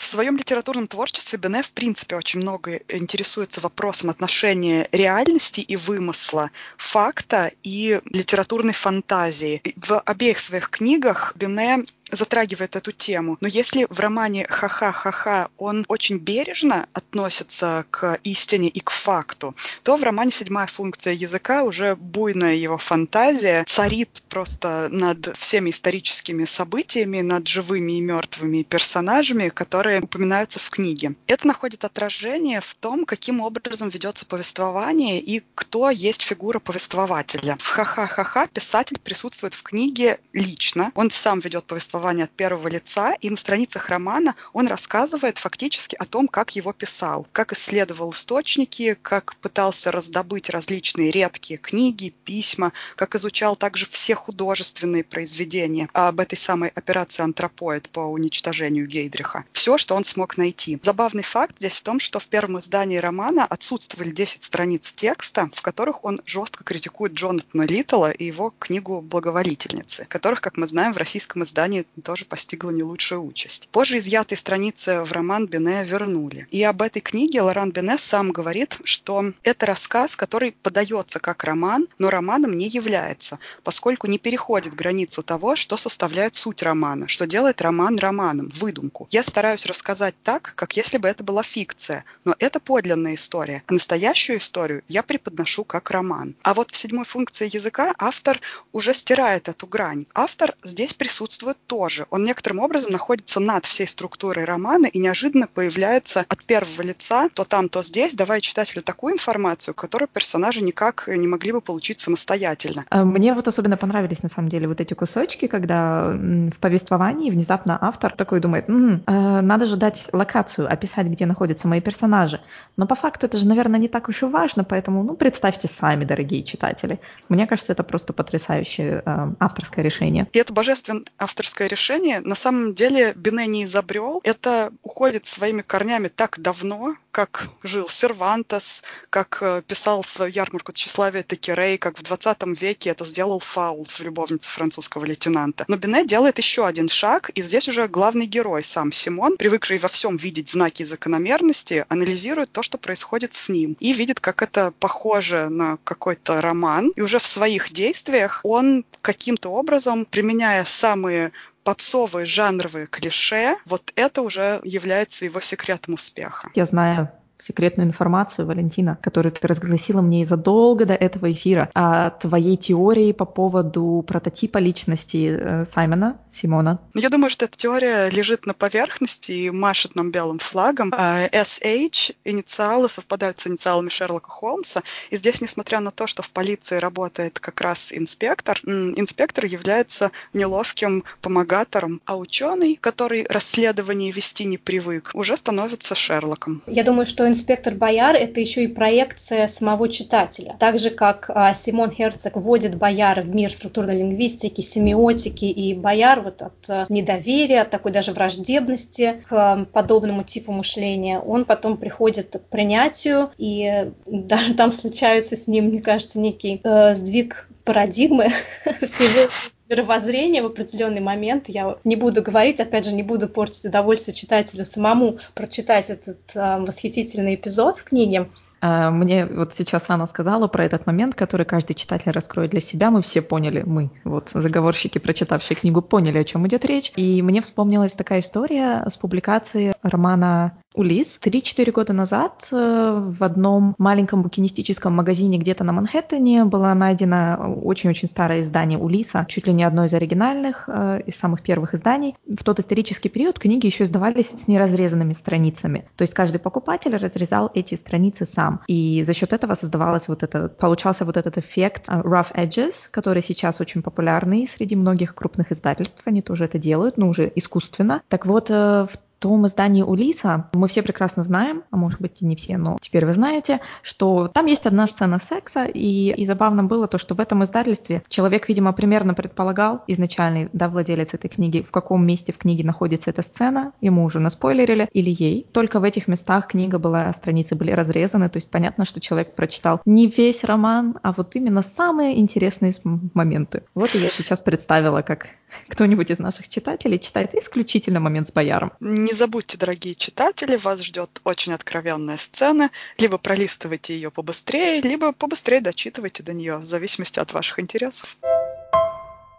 В 0.00 0.04
своем 0.06 0.38
литературном 0.38 0.88
творчестве 0.88 1.38
Бене, 1.38 1.62
в 1.62 1.72
принципе, 1.72 2.16
очень 2.16 2.40
много 2.40 2.80
интересуется 2.88 3.60
вопросом 3.60 4.08
отношения 4.08 4.88
реальности 4.92 5.60
и 5.60 5.76
вымысла, 5.76 6.50
факта 6.78 7.52
и 7.62 8.00
литературной 8.06 8.72
фантазии. 8.72 9.60
В 9.76 10.00
обеих 10.00 10.38
своих 10.38 10.70
книгах 10.70 11.34
Бене 11.36 11.84
затрагивает 12.12 12.76
эту 12.76 12.92
тему. 12.92 13.38
Но 13.40 13.48
если 13.48 13.86
в 13.88 14.00
романе 14.00 14.46
«Ха-ха-ха-ха» 14.48 15.48
он 15.58 15.84
очень 15.88 16.18
бережно 16.18 16.88
относится 16.92 17.84
к 17.90 18.18
истине 18.24 18.68
и 18.68 18.80
к 18.80 18.90
факту, 18.90 19.54
то 19.82 19.96
в 19.96 20.02
романе 20.02 20.30
«Седьмая 20.30 20.66
функция 20.66 21.12
языка» 21.12 21.62
уже 21.62 21.96
буйная 21.96 22.54
его 22.54 22.78
фантазия 22.78 23.64
царит 23.66 24.22
просто 24.28 24.88
над 24.90 25.36
всеми 25.36 25.70
историческими 25.70 26.44
событиями, 26.44 27.20
над 27.20 27.46
живыми 27.46 27.98
и 27.98 28.00
мертвыми 28.00 28.62
персонажами, 28.62 29.48
которые 29.48 30.00
упоминаются 30.00 30.58
в 30.58 30.70
книге. 30.70 31.14
Это 31.26 31.46
находит 31.46 31.84
отражение 31.84 32.60
в 32.60 32.74
том, 32.74 33.04
каким 33.04 33.40
образом 33.40 33.88
ведется 33.88 34.26
повествование 34.26 35.20
и 35.20 35.42
кто 35.54 35.90
есть 35.90 36.22
фигура 36.22 36.58
повествователя. 36.58 37.56
В 37.60 37.68
«Ха-ха-ха-ха» 37.68 38.46
писатель 38.48 38.98
присутствует 38.98 39.54
в 39.54 39.62
книге 39.62 40.18
лично, 40.32 40.92
он 40.94 41.10
сам 41.10 41.40
ведет 41.40 41.64
повествование 41.64 41.99
повествование 42.00 42.24
от 42.24 42.30
первого 42.30 42.68
лица, 42.68 43.14
и 43.20 43.30
на 43.30 43.36
страницах 43.36 43.88
романа 43.90 44.34
он 44.52 44.66
рассказывает 44.66 45.38
фактически 45.38 45.96
о 45.96 46.06
том, 46.06 46.28
как 46.28 46.56
его 46.56 46.72
писал, 46.72 47.26
как 47.32 47.52
исследовал 47.52 48.12
источники, 48.12 48.96
как 49.02 49.36
пытался 49.36 49.92
раздобыть 49.92 50.50
различные 50.50 51.10
редкие 51.10 51.58
книги, 51.58 52.14
письма, 52.24 52.72
как 52.96 53.14
изучал 53.14 53.56
также 53.56 53.86
все 53.90 54.14
художественные 54.14 55.04
произведения 55.04 55.88
об 55.92 56.20
этой 56.20 56.36
самой 56.36 56.70
операции 56.70 57.22
«Антропоид» 57.22 57.90
по 57.90 58.00
уничтожению 58.00 58.86
Гейдриха. 58.86 59.44
Все, 59.52 59.76
что 59.76 59.94
он 59.94 60.04
смог 60.04 60.38
найти. 60.38 60.78
Забавный 60.82 61.22
факт 61.22 61.56
здесь 61.58 61.76
в 61.76 61.82
том, 61.82 62.00
что 62.00 62.18
в 62.18 62.26
первом 62.26 62.58
издании 62.58 62.98
романа 62.98 63.44
отсутствовали 63.44 64.10
10 64.10 64.44
страниц 64.44 64.92
текста, 64.92 65.50
в 65.54 65.60
которых 65.60 66.04
он 66.04 66.20
жестко 66.24 66.64
критикует 66.64 67.12
Джонатана 67.12 67.62
Литтла 67.62 68.10
и 68.10 68.24
его 68.24 68.54
книгу 68.58 69.00
«Благоволительницы», 69.02 70.06
которых, 70.08 70.40
как 70.40 70.56
мы 70.56 70.66
знаем, 70.66 70.94
в 70.94 70.96
российском 70.96 71.44
издании 71.44 71.84
тоже 72.02 72.24
постигла 72.24 72.70
не 72.70 72.82
лучшая 72.82 73.18
участь. 73.18 73.68
Позже 73.72 73.98
изъятые 73.98 74.38
страницы 74.38 75.02
в 75.02 75.12
роман 75.12 75.46
Бене 75.46 75.84
вернули. 75.84 76.46
И 76.50 76.62
об 76.62 76.82
этой 76.82 77.00
книге 77.00 77.42
Лоран 77.42 77.72
Бене 77.72 77.98
сам 77.98 78.32
говорит, 78.32 78.78
что 78.84 79.32
это 79.42 79.66
рассказ, 79.66 80.16
который 80.16 80.52
подается 80.52 81.20
как 81.20 81.44
роман, 81.44 81.86
но 81.98 82.10
романом 82.10 82.56
не 82.56 82.68
является, 82.68 83.38
поскольку 83.62 84.06
не 84.06 84.18
переходит 84.18 84.74
границу 84.74 85.22
того, 85.22 85.56
что 85.56 85.76
составляет 85.76 86.34
суть 86.34 86.62
романа, 86.62 87.08
что 87.08 87.26
делает 87.26 87.60
роман 87.60 87.98
романом, 87.98 88.50
выдумку. 88.54 89.08
Я 89.10 89.22
стараюсь 89.22 89.66
рассказать 89.66 90.14
так, 90.22 90.52
как 90.56 90.76
если 90.76 90.96
бы 90.98 91.08
это 91.08 91.24
была 91.24 91.42
фикция, 91.42 92.04
но 92.24 92.34
это 92.38 92.60
подлинная 92.60 93.14
история. 93.14 93.62
А 93.66 93.72
настоящую 93.72 94.38
историю 94.38 94.82
я 94.88 95.02
преподношу 95.02 95.64
как 95.64 95.90
роман. 95.90 96.34
А 96.42 96.54
вот 96.54 96.70
в 96.70 96.76
седьмой 96.76 97.04
функции 97.04 97.50
языка 97.52 97.94
автор 97.98 98.40
уже 98.72 98.94
стирает 98.94 99.48
эту 99.48 99.66
грань. 99.66 100.06
Автор 100.14 100.54
здесь 100.62 100.94
присутствует 100.94 101.58
тоже. 101.66 101.79
Он 102.10 102.24
некоторым 102.24 102.60
образом 102.60 102.92
находится 102.92 103.40
над 103.40 103.66
всей 103.66 103.86
структурой 103.86 104.44
романа 104.44 104.86
и 104.86 104.98
неожиданно 104.98 105.46
появляется 105.46 106.24
от 106.28 106.44
первого 106.44 106.82
лица 106.82 107.28
то 107.34 107.44
там, 107.44 107.68
то 107.68 107.82
здесь, 107.82 108.14
давая 108.14 108.40
читателю 108.40 108.82
такую 108.82 109.14
информацию, 109.14 109.74
которую 109.74 110.08
персонажи 110.08 110.62
никак 110.62 111.08
не 111.08 111.26
могли 111.26 111.52
бы 111.52 111.60
получить 111.60 112.00
самостоятельно. 112.00 112.84
А 112.90 113.04
мне 113.04 113.34
вот 113.34 113.48
особенно 113.48 113.76
понравились 113.76 114.22
на 114.22 114.28
самом 114.28 114.48
деле 114.48 114.68
вот 114.68 114.80
эти 114.80 114.94
кусочки, 114.94 115.46
когда 115.46 116.10
в 116.10 116.58
повествовании 116.60 117.30
внезапно 117.30 117.78
автор 117.80 118.12
такой 118.12 118.40
думает, 118.40 118.68
М, 118.68 119.02
э, 119.06 119.40
надо 119.40 119.66
же 119.66 119.76
дать 119.76 120.08
локацию, 120.12 120.70
описать, 120.70 121.06
где 121.06 121.26
находятся 121.26 121.68
мои 121.68 121.80
персонажи. 121.80 122.40
Но 122.76 122.86
по 122.86 122.94
факту 122.94 123.26
это 123.26 123.38
же, 123.38 123.46
наверное, 123.46 123.80
не 123.80 123.88
так 123.88 124.08
уж 124.08 124.22
и 124.22 124.26
важно, 124.26 124.64
поэтому, 124.64 125.02
ну, 125.02 125.14
представьте 125.14 125.68
сами, 125.68 126.04
дорогие 126.04 126.42
читатели. 126.42 127.00
Мне 127.28 127.46
кажется, 127.46 127.72
это 127.72 127.82
просто 127.82 128.12
потрясающее 128.12 129.02
э, 129.04 129.28
авторское 129.38 129.84
решение. 129.84 130.28
И 130.32 130.38
это 130.38 130.52
божественное 130.52 131.04
авторское 131.18 131.68
решение. 131.70 132.20
На 132.20 132.34
самом 132.34 132.74
деле 132.74 133.12
Бене 133.14 133.46
не 133.46 133.64
изобрел. 133.64 134.20
Это 134.24 134.72
уходит 134.82 135.26
своими 135.26 135.62
корнями 135.62 136.08
так 136.08 136.38
давно, 136.40 136.96
как 137.10 137.48
жил 137.62 137.88
Сервантес, 137.88 138.82
как 139.10 139.38
э, 139.40 139.62
писал 139.66 140.04
свою 140.04 140.32
ярмарку 140.32 140.72
тщеславия 140.72 141.22
Текерей, 141.22 141.78
как 141.78 141.98
в 141.98 142.02
20 142.02 142.60
веке 142.60 142.90
это 142.90 143.04
сделал 143.04 143.40
Фаулс 143.40 143.98
в 143.98 144.02
«Любовнице 144.02 144.48
французского 144.48 145.04
лейтенанта». 145.04 145.64
Но 145.68 145.76
Бене 145.76 146.06
делает 146.06 146.38
еще 146.38 146.66
один 146.66 146.88
шаг, 146.88 147.30
и 147.34 147.42
здесь 147.42 147.68
уже 147.68 147.88
главный 147.88 148.26
герой, 148.26 148.62
сам 148.62 148.92
Симон, 148.92 149.36
привыкший 149.36 149.78
во 149.78 149.88
всем 149.88 150.16
видеть 150.16 150.50
знаки 150.50 150.84
закономерности, 150.84 151.84
анализирует 151.88 152.52
то, 152.52 152.62
что 152.62 152.78
происходит 152.78 153.34
с 153.34 153.48
ним, 153.48 153.76
и 153.80 153.92
видит, 153.92 154.20
как 154.20 154.42
это 154.42 154.72
похоже 154.78 155.48
на 155.48 155.78
какой-то 155.84 156.40
роман, 156.40 156.92
и 156.96 157.00
уже 157.00 157.18
в 157.18 157.26
своих 157.26 157.72
действиях 157.72 158.40
он 158.44 158.84
каким-то 159.02 159.50
образом, 159.50 160.04
применяя 160.04 160.64
самые 160.64 161.32
попсовые 161.64 162.26
жанровые 162.26 162.86
клише, 162.86 163.56
вот 163.66 163.92
это 163.96 164.22
уже 164.22 164.60
является 164.64 165.24
его 165.24 165.40
секретом 165.40 165.94
успеха. 165.94 166.50
Я 166.54 166.64
знаю 166.64 167.10
секретную 167.40 167.88
информацию, 167.88 168.46
Валентина, 168.46 168.98
которую 169.02 169.32
ты 169.32 169.46
разгласила 169.46 170.00
мне 170.00 170.26
задолго 170.26 170.84
до 170.86 170.94
этого 170.94 171.30
эфира, 171.32 171.70
о 171.74 172.10
твоей 172.10 172.56
теории 172.56 173.12
по 173.12 173.24
поводу 173.24 174.04
прототипа 174.06 174.58
личности 174.58 175.38
э, 175.38 175.64
Саймона, 175.64 176.18
Симона. 176.30 176.80
Я 176.94 177.10
думаю, 177.10 177.30
что 177.30 177.44
эта 177.46 177.56
теория 177.56 178.08
лежит 178.10 178.46
на 178.46 178.54
поверхности 178.54 179.32
и 179.32 179.50
машет 179.50 179.94
нам 179.94 180.10
белым 180.10 180.38
флагом. 180.38 180.92
SH, 180.92 182.12
а, 182.12 182.28
инициалы 182.28 182.88
совпадают 182.88 183.40
с 183.40 183.46
инициалами 183.46 183.88
Шерлока 183.88 184.30
Холмса, 184.30 184.82
и 185.10 185.16
здесь, 185.16 185.40
несмотря 185.40 185.80
на 185.80 185.90
то, 185.90 186.06
что 186.06 186.22
в 186.22 186.30
полиции 186.30 186.76
работает 186.76 187.38
как 187.38 187.60
раз 187.60 187.92
инспектор, 187.92 188.60
инспектор 188.64 189.44
является 189.44 190.10
неловким 190.32 191.04
помогатором, 191.20 192.00
а 192.04 192.16
ученый, 192.16 192.78
который 192.80 193.26
расследование 193.28 194.10
вести 194.10 194.44
не 194.44 194.58
привык, 194.58 195.10
уже 195.14 195.36
становится 195.36 195.94
Шерлоком. 195.94 196.62
Я 196.66 196.84
думаю, 196.84 197.06
что 197.06 197.29
инспектор 197.30 197.74
Бояр— 197.74 198.14
это 198.16 198.40
еще 198.40 198.64
и 198.64 198.68
проекция 198.68 199.46
самого 199.46 199.88
читателя. 199.88 200.56
Так 200.58 200.78
же, 200.78 200.90
как 200.90 201.30
а, 201.32 201.54
Симон 201.54 201.90
Херцог 201.90 202.36
вводит 202.36 202.76
Бояра 202.76 203.22
в 203.22 203.34
мир 203.34 203.50
структурной 203.50 203.98
лингвистики, 203.98 204.60
семиотики, 204.60 205.46
и 205.46 205.74
Бояр 205.74 206.20
вот 206.20 206.42
от 206.42 206.70
а, 206.70 206.86
недоверия, 206.88 207.62
от 207.62 207.70
такой 207.70 207.92
даже 207.92 208.12
враждебности 208.12 209.22
к 209.28 209.32
а, 209.32 209.64
подобному 209.64 210.24
типу 210.24 210.52
мышления, 210.52 211.18
он 211.18 211.44
потом 211.44 211.76
приходит 211.76 212.36
к 212.36 212.50
принятию, 212.50 213.30
и 213.38 213.90
даже 214.06 214.54
там 214.54 214.72
случаются 214.72 215.36
с 215.36 215.46
ним, 215.46 215.66
мне 215.66 215.80
кажется, 215.80 216.20
некий 216.20 216.60
э, 216.62 216.94
сдвиг 216.94 217.48
парадигмы 217.64 218.28
всего 218.82 219.28
мировоззрения 219.70 220.42
в 220.42 220.46
определенный 220.46 221.00
момент. 221.00 221.48
Я 221.48 221.76
не 221.84 221.96
буду 221.96 222.22
говорить, 222.22 222.60
опять 222.60 222.84
же, 222.84 222.92
не 222.92 223.04
буду 223.04 223.28
портить 223.28 223.64
удовольствие 223.64 224.14
читателю 224.14 224.64
самому 224.64 225.18
прочитать 225.34 225.88
этот 225.88 226.18
э, 226.34 226.58
восхитительный 226.58 227.36
эпизод 227.36 227.78
в 227.78 227.84
книге. 227.84 228.28
А, 228.60 228.90
мне 228.90 229.24
вот 229.24 229.54
сейчас 229.54 229.84
Анна 229.88 230.06
сказала 230.06 230.46
про 230.46 230.64
этот 230.64 230.86
момент, 230.86 231.14
который 231.14 231.46
каждый 231.46 231.74
читатель 231.74 232.10
раскроет 232.10 232.50
для 232.50 232.60
себя. 232.60 232.90
Мы 232.90 233.00
все 233.00 233.22
поняли, 233.22 233.62
мы, 233.64 233.90
вот 234.04 234.30
заговорщики, 234.34 234.98
прочитавшие 234.98 235.56
книгу, 235.56 235.80
поняли, 235.80 236.18
о 236.18 236.24
чем 236.24 236.46
идет 236.46 236.64
речь. 236.64 236.92
И 236.96 237.22
мне 237.22 237.40
вспомнилась 237.40 237.92
такая 237.92 238.20
история 238.20 238.84
с 238.86 238.96
публикации 238.96 239.72
романа 239.82 240.58
Улис. 240.80 241.18
Три-четыре 241.20 241.72
года 241.72 241.92
назад 241.92 242.48
э, 242.50 242.56
в 242.56 243.22
одном 243.22 243.74
маленьком 243.76 244.22
букинистическом 244.22 244.94
магазине 244.94 245.36
где-то 245.36 245.62
на 245.62 245.74
Манхэттене 245.74 246.46
было 246.46 246.72
найдено 246.72 247.54
очень-очень 247.62 248.08
старое 248.08 248.40
издание 248.40 248.78
Улиса, 248.78 249.26
чуть 249.28 249.46
ли 249.46 249.52
не 249.52 249.62
одно 249.62 249.84
из 249.84 249.92
оригинальных, 249.92 250.70
э, 250.72 251.02
из 251.04 251.16
самых 251.16 251.42
первых 251.42 251.74
изданий. 251.74 252.16
В 252.26 252.42
тот 252.44 252.60
исторический 252.60 253.10
период 253.10 253.38
книги 253.38 253.66
еще 253.66 253.84
издавались 253.84 254.30
с 254.30 254.48
неразрезанными 254.48 255.12
страницами. 255.12 255.84
То 255.96 256.02
есть 256.02 256.14
каждый 256.14 256.38
покупатель 256.38 256.96
разрезал 256.96 257.50
эти 257.52 257.74
страницы 257.74 258.24
сам. 258.24 258.62
И 258.66 259.04
за 259.06 259.12
счет 259.12 259.34
этого 259.34 259.52
создавалось 259.52 260.08
вот 260.08 260.22
это, 260.22 260.48
получался 260.48 261.04
вот 261.04 261.18
этот 261.18 261.36
эффект 261.36 261.84
э, 261.88 262.00
rough 262.00 262.32
edges, 262.34 262.88
который 262.90 263.22
сейчас 263.22 263.60
очень 263.60 263.82
популярный 263.82 264.48
среди 264.48 264.76
многих 264.76 265.14
крупных 265.14 265.52
издательств. 265.52 266.00
Они 266.06 266.22
тоже 266.22 266.46
это 266.46 266.58
делают, 266.58 266.96
но 266.96 267.10
уже 267.10 267.30
искусственно. 267.34 268.00
Так 268.08 268.24
вот, 268.24 268.48
в 268.48 268.88
том 269.20 269.46
издании 269.46 269.82
Улиса 269.82 270.48
мы 270.52 270.66
все 270.66 270.82
прекрасно 270.82 271.22
знаем, 271.22 271.62
а 271.70 271.76
может 271.76 272.00
быть 272.00 272.22
и 272.22 272.24
не 272.24 272.34
все, 272.34 272.56
но 272.56 272.78
теперь 272.80 273.06
вы 273.06 273.12
знаете, 273.12 273.60
что 273.82 274.28
там 274.28 274.46
есть 274.46 274.66
одна 274.66 274.86
сцена 274.86 275.18
секса, 275.18 275.64
и, 275.64 276.12
и 276.12 276.24
забавно 276.24 276.64
было 276.64 276.88
то, 276.88 276.98
что 276.98 277.14
в 277.14 277.20
этом 277.20 277.44
издательстве 277.44 278.02
человек, 278.08 278.48
видимо, 278.48 278.72
примерно 278.72 279.14
предполагал, 279.14 279.84
изначальный, 279.86 280.48
да, 280.52 280.68
владелец 280.68 281.14
этой 281.14 281.28
книги, 281.28 281.62
в 281.62 281.70
каком 281.70 282.06
месте 282.06 282.32
в 282.32 282.38
книге 282.38 282.64
находится 282.64 283.10
эта 283.10 283.22
сцена, 283.22 283.72
ему 283.80 284.04
уже 284.04 284.20
наспойлерили, 284.20 284.88
или 284.92 285.10
ей. 285.10 285.46
Только 285.52 285.80
в 285.80 285.84
этих 285.84 286.08
местах 286.08 286.48
книга 286.48 286.78
была, 286.78 287.12
страницы 287.12 287.54
были 287.54 287.72
разрезаны, 287.72 288.30
то 288.30 288.38
есть 288.38 288.50
понятно, 288.50 288.84
что 288.84 289.00
человек 289.00 289.34
прочитал 289.34 289.80
не 289.84 290.06
весь 290.06 290.44
роман, 290.44 290.98
а 291.02 291.12
вот 291.12 291.36
именно 291.36 291.62
самые 291.62 292.18
интересные 292.18 292.72
моменты. 293.14 293.64
Вот 293.74 293.94
и 293.94 293.98
я 293.98 294.08
сейчас 294.08 294.40
представила, 294.40 295.02
как 295.02 295.28
кто-нибудь 295.68 296.10
из 296.10 296.18
наших 296.18 296.48
читателей 296.48 296.98
читает 296.98 297.34
исключительно 297.34 298.00
момент 298.00 298.28
с 298.28 298.32
бояром. 298.32 298.72
Не 298.80 299.12
забудьте, 299.12 299.56
дорогие 299.56 299.94
читатели, 299.94 300.56
вас 300.56 300.82
ждет 300.82 301.20
очень 301.24 301.52
откровенная 301.52 302.16
сцена. 302.16 302.70
Либо 302.98 303.18
пролистывайте 303.18 303.94
ее 303.94 304.10
побыстрее, 304.10 304.80
либо 304.80 305.12
побыстрее 305.12 305.60
дочитывайте 305.60 306.22
до 306.22 306.32
нее, 306.32 306.58
в 306.58 306.66
зависимости 306.66 307.18
от 307.18 307.32
ваших 307.32 307.58
интересов. 307.58 308.16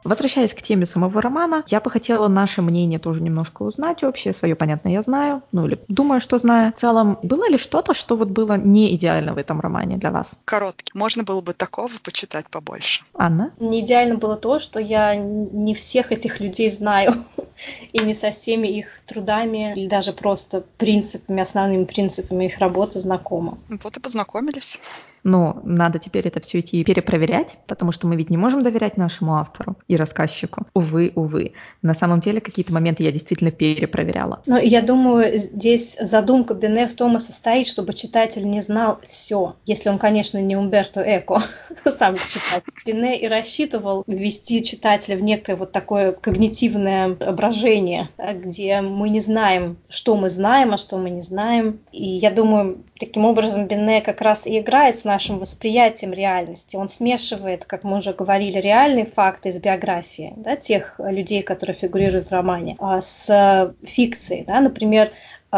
Возвращаясь 0.03 0.53
к 0.53 0.61
теме 0.61 0.85
самого 0.85 1.21
романа, 1.21 1.63
я 1.67 1.79
бы 1.79 1.89
хотела 1.89 2.27
наше 2.27 2.61
мнение 2.61 2.99
тоже 2.99 3.21
немножко 3.21 3.63
узнать 3.63 4.03
общее. 4.03 4.33
Свое, 4.33 4.55
понятно, 4.55 4.89
я 4.89 5.01
знаю, 5.01 5.43
ну 5.51 5.67
или 5.67 5.79
думаю, 5.87 6.21
что 6.21 6.37
знаю. 6.37 6.73
В 6.75 6.79
целом, 6.79 7.19
было 7.23 7.49
ли 7.49 7.57
что-то, 7.57 7.93
что 7.93 8.15
вот 8.15 8.29
было 8.29 8.57
не 8.57 8.93
идеально 8.95 9.33
в 9.33 9.37
этом 9.37 9.59
романе 9.59 9.97
для 9.97 10.11
вас? 10.11 10.31
Короткий. 10.45 10.91
Можно 10.97 11.23
было 11.23 11.41
бы 11.41 11.53
такого 11.53 11.91
почитать 12.03 12.47
побольше. 12.49 13.03
Анна? 13.13 13.51
Не 13.59 13.81
идеально 13.81 14.15
было 14.15 14.37
то, 14.37 14.59
что 14.59 14.79
я 14.79 15.15
не 15.15 15.73
всех 15.73 16.11
этих 16.11 16.39
людей 16.39 16.69
знаю 16.69 17.13
и 17.93 17.99
не 17.99 18.13
со 18.13 18.31
всеми 18.31 18.67
их 18.67 18.87
трудами 19.05 19.73
или 19.75 19.87
даже 19.87 20.13
просто 20.13 20.63
принципами, 20.77 21.41
основными 21.41 21.85
принципами 21.85 22.45
их 22.45 22.57
работы 22.59 22.99
знакома. 22.99 23.57
Вот 23.69 23.97
и 23.97 23.99
познакомились. 23.99 24.79
Но 25.23 25.61
надо 25.63 25.99
теперь 25.99 26.27
это 26.27 26.39
все 26.39 26.59
идти 26.59 26.83
перепроверять, 26.83 27.57
потому 27.67 27.91
что 27.91 28.07
мы 28.07 28.15
ведь 28.15 28.29
не 28.29 28.37
можем 28.37 28.63
доверять 28.63 28.97
нашему 28.97 29.35
автору 29.35 29.77
и 29.87 29.95
рассказчику. 29.95 30.65
Увы, 30.73 31.11
увы. 31.15 31.53
На 31.81 31.93
самом 31.93 32.19
деле 32.19 32.41
какие-то 32.41 32.73
моменты 32.73 33.03
я 33.03 33.11
действительно 33.11 33.51
перепроверяла. 33.51 34.41
Но 34.45 34.57
я 34.57 34.81
думаю, 34.81 35.37
здесь 35.37 35.97
задумка 35.99 36.53
Бене 36.53 36.87
в 36.87 36.95
том 36.95 37.17
и 37.17 37.19
состоит, 37.19 37.67
чтобы 37.67 37.93
читатель 37.93 38.49
не 38.49 38.61
знал 38.61 38.99
все, 39.03 39.55
если 39.65 39.89
он, 39.89 39.97
конечно, 39.97 40.41
не 40.41 40.55
Умберто 40.55 41.01
Эко, 41.01 41.41
сам 41.85 42.15
читатель. 42.15 42.71
Бене 42.85 43.19
и 43.19 43.27
рассчитывал 43.27 44.03
ввести 44.07 44.63
читателя 44.63 45.15
в 45.17 45.23
некое 45.23 45.55
вот 45.55 45.71
такое 45.71 46.13
когнитивное 46.13 47.09
воображение, 47.09 48.09
где 48.17 48.81
мы 48.81 49.09
не 49.09 49.19
знаем, 49.19 49.77
что 49.87 50.15
мы 50.15 50.29
знаем, 50.29 50.73
а 50.73 50.77
что 50.77 50.97
мы 50.97 51.09
не 51.09 51.21
знаем. 51.21 51.79
И 51.91 52.03
я 52.03 52.31
думаю, 52.31 52.83
таким 53.01 53.25
образом 53.25 53.65
Бене 53.67 54.01
как 54.01 54.21
раз 54.21 54.45
и 54.45 54.59
играет 54.59 54.97
с 54.97 55.03
нашим 55.03 55.39
восприятием 55.39 56.13
реальности. 56.13 56.77
Он 56.77 56.87
смешивает, 56.87 57.65
как 57.65 57.83
мы 57.83 57.97
уже 57.97 58.13
говорили, 58.13 58.59
реальные 58.59 59.05
факты 59.05 59.49
из 59.49 59.59
биографии 59.59 60.33
да, 60.37 60.55
тех 60.55 60.99
людей, 60.99 61.41
которые 61.41 61.75
фигурируют 61.75 62.27
в 62.27 62.31
романе, 62.31 62.77
а, 62.79 63.01
с 63.01 63.73
фикцией. 63.83 64.45
Да, 64.45 64.59
например, 64.61 65.11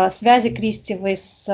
связи 0.09 0.49
Кристевой 0.49 1.15
с 1.15 1.47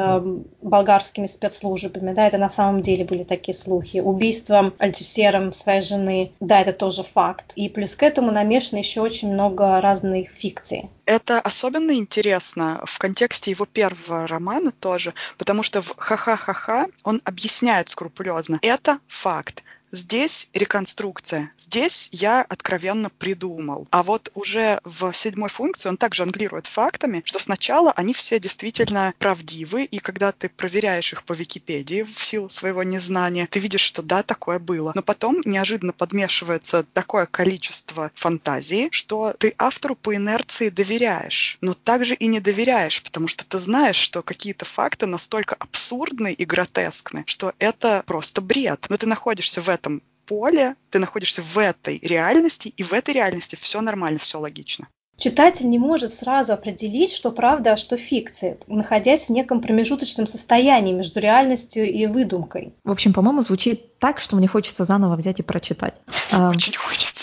болгарскими 0.62 1.26
спецслужбами, 1.26 2.14
да, 2.14 2.28
это 2.28 2.38
на 2.38 2.50
самом 2.50 2.82
деле 2.82 3.06
были 3.06 3.24
такие 3.24 3.56
слухи. 3.56 4.00
Убийство 4.00 4.74
Альтюсером 4.78 5.54
своей 5.54 5.82
жены, 5.82 6.32
да, 6.40 6.62
это 6.62 6.74
тоже 6.74 7.04
факт. 7.04 7.54
И 7.56 7.70
плюс 7.70 7.96
к 7.96 8.04
этому 8.04 8.32
намешано 8.32 8.80
еще 8.80 9.02
очень 9.02 9.34
много 9.34 9.82
разных 9.82 10.30
фикций. 10.30 10.90
Это 11.06 11.40
особенно 11.40 11.92
интересно 11.92 12.82
в 12.86 13.00
контексте 13.00 13.52
его 13.52 13.66
первого 13.66 14.28
романа 14.28 14.72
тоже, 14.72 15.14
потому 15.38 15.64
что 15.64 15.82
в 15.82 15.96
«Ха-ха-ха-ха» 15.98 16.88
он 17.04 17.22
объясняет 17.24 17.90
скрупулезно. 17.90 18.60
Это 18.62 19.00
факт. 19.08 19.64
Здесь 19.92 20.50
реконструкция. 20.54 21.52
Здесь 21.58 22.10
я 22.12 22.42
откровенно 22.42 23.10
придумал. 23.10 23.88
А 23.90 24.04
вот 24.04 24.32
уже 24.36 24.80
в 24.84 25.12
седьмой 25.14 25.50
функции 25.50 25.90
он 25.90 25.98
также 25.98 26.24
англирует 26.24 26.68
фактами, 26.68 27.24
что 27.26 27.40
сначала 27.40 27.92
они 27.94 28.14
все 28.14 28.40
действительно 28.40 29.14
правдивы, 29.18 29.86
и 29.86 30.00
когда 30.00 30.32
ты 30.32 30.48
проверяешь 30.48 31.12
их 31.14 31.24
по 31.24 31.34
Википедии 31.34 32.04
в 32.04 32.24
силу 32.24 32.50
своего 32.50 32.84
незнания, 32.84 33.48
ты 33.50 33.60
видишь, 33.60 33.82
что 33.82 34.04
да, 34.04 34.22
такое 34.22 34.60
было. 34.60 34.92
Но 34.94 35.02
потом 35.02 35.42
неожиданно 35.44 35.94
подмешивается 35.94 36.84
такое 36.94 37.26
количество 37.26 38.12
фантазии, 38.14 38.90
что 38.92 39.34
ты 39.40 39.56
автору 39.58 39.96
по 39.96 40.16
инерции 40.16 40.70
доверяешь, 40.70 41.58
но 41.62 41.74
также 41.74 42.14
и 42.14 42.28
не 42.28 42.40
доверяешь, 42.40 43.02
потому 43.02 43.28
что 43.28 43.44
ты 43.44 43.58
знаешь, 43.58 43.96
что 43.96 44.22
какие-то 44.22 44.66
факты 44.66 45.08
настолько 45.08 45.56
абсурдны 45.56 46.32
и 46.32 46.46
гротескны, 46.46 47.24
что 47.26 47.54
это 47.58 48.04
просто 48.06 48.42
бред. 48.42 48.86
Но 48.90 48.98
ты 48.98 49.08
находишься 49.08 49.62
в 49.62 49.70
этом 49.70 49.79
поле, 50.26 50.76
ты 50.92 51.00
находишься 51.00 51.42
в 51.42 51.58
этой 51.58 52.00
реальности, 52.00 52.74
и 52.78 52.84
в 52.84 52.94
этой 52.94 53.14
реальности 53.16 53.58
все 53.60 53.82
нормально, 53.82 54.20
все 54.20 54.40
логично. 54.40 54.88
Читатель 55.20 55.70
не 55.70 55.80
может 55.80 56.14
сразу 56.14 56.54
определить, 56.54 57.12
что 57.12 57.32
правда, 57.32 57.74
а 57.74 57.78
что 57.78 57.98
фикция, 57.98 58.58
находясь 58.68 59.26
в 59.26 59.30
неком 59.30 59.60
промежуточном 59.60 60.28
состоянии 60.28 60.94
между 60.94 61.20
реальностью 61.20 61.92
и 61.92 62.06
выдумкой. 62.06 62.74
В 62.86 62.92
общем, 62.92 63.12
по-моему, 63.12 63.42
звучит 63.42 64.00
так, 64.00 64.22
что 64.22 64.38
мне 64.38 64.48
хочется 64.48 64.86
заново 64.86 65.18
взять 65.18 65.42
и 65.42 65.44
прочитать. 65.44 65.96
Очень 66.32 66.78
хочется 66.78 67.19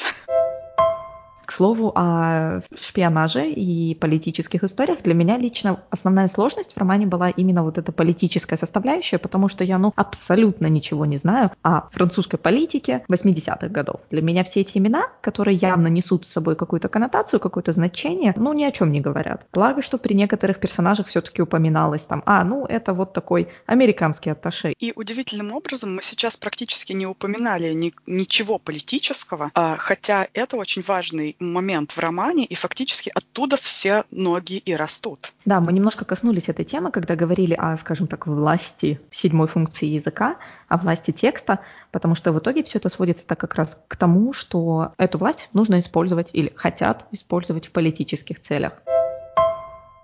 слову 1.53 1.93
о 1.95 2.61
шпионаже 2.75 3.51
и 3.51 3.95
политических 3.95 4.65
историях, 4.65 5.03
для 5.03 5.15
меня 5.15 5.37
лично 5.37 5.81
основная 5.91 6.29
сложность 6.29 6.75
в 6.75 6.79
романе 6.79 7.07
была 7.07 7.31
именно 7.31 7.63
вот 7.63 7.79
эта 7.79 7.93
политическая 7.93 8.57
составляющая, 8.57 9.19
потому 9.19 9.49
что 9.49 9.65
я, 9.65 9.79
ну, 9.79 9.93
абсолютно 9.97 10.67
ничего 10.67 11.07
не 11.07 11.17
знаю 11.17 11.51
о 11.63 11.89
французской 11.91 12.37
политике 12.37 13.05
80-х 13.11 13.69
годов. 13.69 14.01
Для 14.11 14.23
меня 14.23 14.45
все 14.45 14.61
эти 14.61 14.79
имена, 14.79 15.05
которые 15.21 15.57
явно 15.57 15.89
несут 15.89 16.27
с 16.27 16.31
собой 16.31 16.57
какую-то 16.57 16.89
коннотацию, 16.89 17.41
какое-то 17.41 17.73
значение, 17.73 18.35
ну, 18.37 18.53
ни 18.53 18.65
о 18.65 18.73
чем 18.73 18.93
не 18.93 19.01
говорят. 19.01 19.47
Благо, 19.53 19.83
что 19.83 19.99
при 19.99 20.15
некоторых 20.15 20.61
персонажах 20.61 21.09
все-таки 21.09 21.43
упоминалось 21.43 22.03
там, 22.03 22.23
а, 22.27 22.45
ну, 22.45 22.67
это 22.67 22.93
вот 22.93 23.13
такой 23.13 23.49
американский 23.67 24.31
атташе. 24.31 24.73
И 24.79 24.93
удивительным 24.95 25.53
образом 25.53 25.95
мы 25.95 26.03
сейчас 26.03 26.37
практически 26.37 26.93
не 26.93 27.07
упоминали 27.07 27.73
ни, 27.73 27.93
ничего 28.07 28.59
политического, 28.59 29.51
а, 29.55 29.77
хотя 29.77 30.27
это 30.33 30.57
очень 30.57 30.83
важный 30.83 31.36
момент 31.39 31.93
в 31.93 31.99
романе, 31.99 32.45
и 32.45 32.55
фактически 32.55 33.11
оттуда 33.15 33.57
все 33.57 34.05
ноги 34.11 34.57
и 34.57 34.75
растут. 34.75 35.33
Да, 35.45 35.61
мы 35.61 35.73
немножко 35.73 36.05
коснулись 36.05 36.49
этой 36.49 36.65
темы, 36.65 36.91
когда 36.91 37.17
говорили 37.17 37.55
о, 37.55 37.77
скажем 37.77 38.07
так, 38.07 38.27
власти 38.27 39.01
седьмой 39.11 39.49
функции 39.49 39.87
языка, 39.87 40.37
о 40.69 40.79
власти 40.79 41.11
текста, 41.11 41.61
потому 41.93 42.15
что 42.15 42.33
в 42.33 42.39
итоге 42.39 42.63
все 42.65 42.79
это 42.79 42.89
сводится 42.89 43.27
так 43.27 43.39
как 43.39 43.55
раз 43.55 43.81
к 43.89 43.97
тому, 43.97 44.33
что 44.33 44.93
эту 44.99 45.19
власть 45.19 45.51
нужно 45.53 45.79
использовать 45.79 46.31
или 46.33 46.53
хотят 46.57 47.07
использовать 47.13 47.67
в 47.67 47.71
политических 47.71 48.41
целях. 48.41 48.75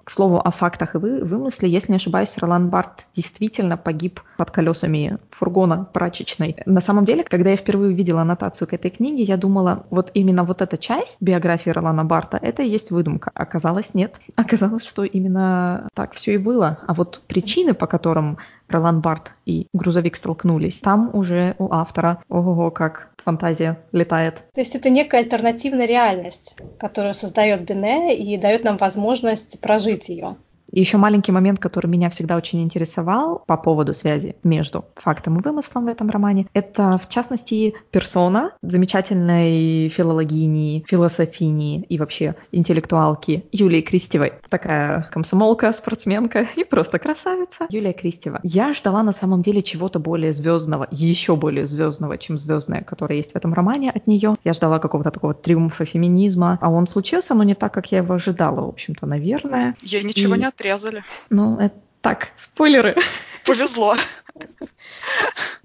К 0.05 0.11
слову 0.11 0.39
о 0.39 0.51
фактах 0.51 0.95
и 0.95 0.99
вы, 0.99 1.25
вымысле, 1.25 1.69
если 1.69 1.93
не 1.93 1.97
ошибаюсь, 1.97 2.37
Ролан 2.39 2.71
Барт 2.71 3.07
действительно 3.15 3.77
погиб 3.77 4.21
под 4.37 4.51
колесами 4.51 5.19
фургона 5.31 5.89
прачечной. 5.93 6.57
На 6.67 6.81
самом 6.81 7.05
деле, 7.05 7.25
когда 7.25 7.51
я 7.51 7.57
впервые 7.57 7.93
увидела 7.93 8.23
аннотацию 8.23 8.67
к 8.67 8.73
этой 8.73 8.91
книге, 8.91 9.23
я 9.23 9.37
думала, 9.37 9.87
вот 9.91 10.11
именно 10.15 10.45
вот 10.45 10.63
эта 10.63 10.77
часть 10.77 11.19
биографии 11.21 11.71
Ролана 11.71 12.05
Барта, 12.05 12.39
это 12.41 12.63
и 12.63 12.69
есть 12.69 12.91
выдумка. 12.91 13.31
Оказалось, 13.35 13.95
нет. 13.95 14.21
Оказалось, 14.37 14.87
что 14.87 15.05
именно 15.05 15.89
так 15.95 16.15
все 16.15 16.35
и 16.35 16.39
было. 16.39 16.79
А 16.87 16.95
вот 16.95 17.23
причины, 17.27 17.75
по 17.75 17.87
которым 17.87 18.39
Ролан 18.73 19.01
Барт 19.01 19.33
и 19.47 19.67
грузовик 19.73 20.17
столкнулись, 20.17 20.79
там 20.79 21.11
уже 21.13 21.55
у 21.59 21.73
автора, 21.73 22.23
ого, 22.29 22.71
как 22.71 23.11
фантазия 23.25 23.79
летает. 23.93 24.45
То 24.55 24.61
есть 24.61 24.75
это 24.75 24.91
некая 24.91 25.19
альтернативная 25.19 25.87
реальность, 25.87 26.57
которую 26.79 27.15
создает 27.15 27.65
Бене 27.65 28.17
и 28.17 28.37
дает 28.37 28.65
нам 28.65 28.77
возможность 28.77 29.61
прожить 29.61 30.09
ее. 30.09 30.37
Еще 30.73 30.97
маленький 30.97 31.33
момент, 31.33 31.59
который 31.59 31.87
меня 31.87 32.09
всегда 32.09 32.37
очень 32.37 32.63
интересовал 32.63 33.45
по 33.47 33.59
поводу 33.59 33.93
связи 33.93 34.37
между 34.43 34.87
фактом 34.97 35.39
и 35.39 35.43
вымыслом 35.43 35.85
в 35.85 35.89
этом 35.89 36.09
романе, 36.09 36.47
это, 36.55 36.99
в 36.99 37.11
частности, 37.11 37.75
персона 37.91 38.53
замечательной 38.63 39.89
филологини, 39.91 40.85
философини 40.89 41.83
и 41.83 41.99
вообще 41.99 42.37
интеллектуалки 42.53 43.45
Юлии 43.53 43.83
Кристевой. 43.83 44.33
Такая 44.49 45.09
комсомолка, 45.13 45.73
спортсменка 45.75 46.47
и 46.57 46.65
просто 46.65 46.99
красавица. 46.99 47.67
Юлия 47.69 47.93
Кристева. 47.93 48.41
Я 48.43 48.73
ждала 48.73 49.03
на 49.03 49.13
самом 49.13 49.43
деле 49.43 49.61
чего-то 49.61 49.99
более 49.99 50.33
звездного, 50.33 50.89
еще 50.91 51.37
более 51.37 51.67
звездного, 51.67 52.17
чем 52.17 52.39
звездное, 52.39 52.83
которое 52.83 53.17
есть 53.17 53.33
в 53.33 53.37
этом 53.37 53.53
романе 53.53 53.91
от 53.91 54.07
нее. 54.07 54.37
Я 54.43 54.55
ждала 54.55 54.79
какого-то 54.79 55.11
такого 55.11 55.35
триумфа 55.35 55.85
феминизма, 55.85 56.59
а 56.63 56.71
он 56.71 56.87
случился, 56.87 57.35
но 57.35 57.43
не 57.43 57.55
так, 57.55 57.75
как 57.75 57.93
я 57.93 57.99
его 57.99 58.15
ожидала, 58.15 58.63
в 58.63 58.69
общем-то, 58.69 59.05
наверное. 59.05 59.75
Я 59.83 60.03
ничего 60.03 60.35
и... 60.35 60.39
не 60.39 60.45
отрезали. 60.63 61.05
Ну, 61.31 61.59
это 61.59 61.75
так, 62.01 62.33
спойлеры. 62.37 62.97
Повезло. 63.45 63.97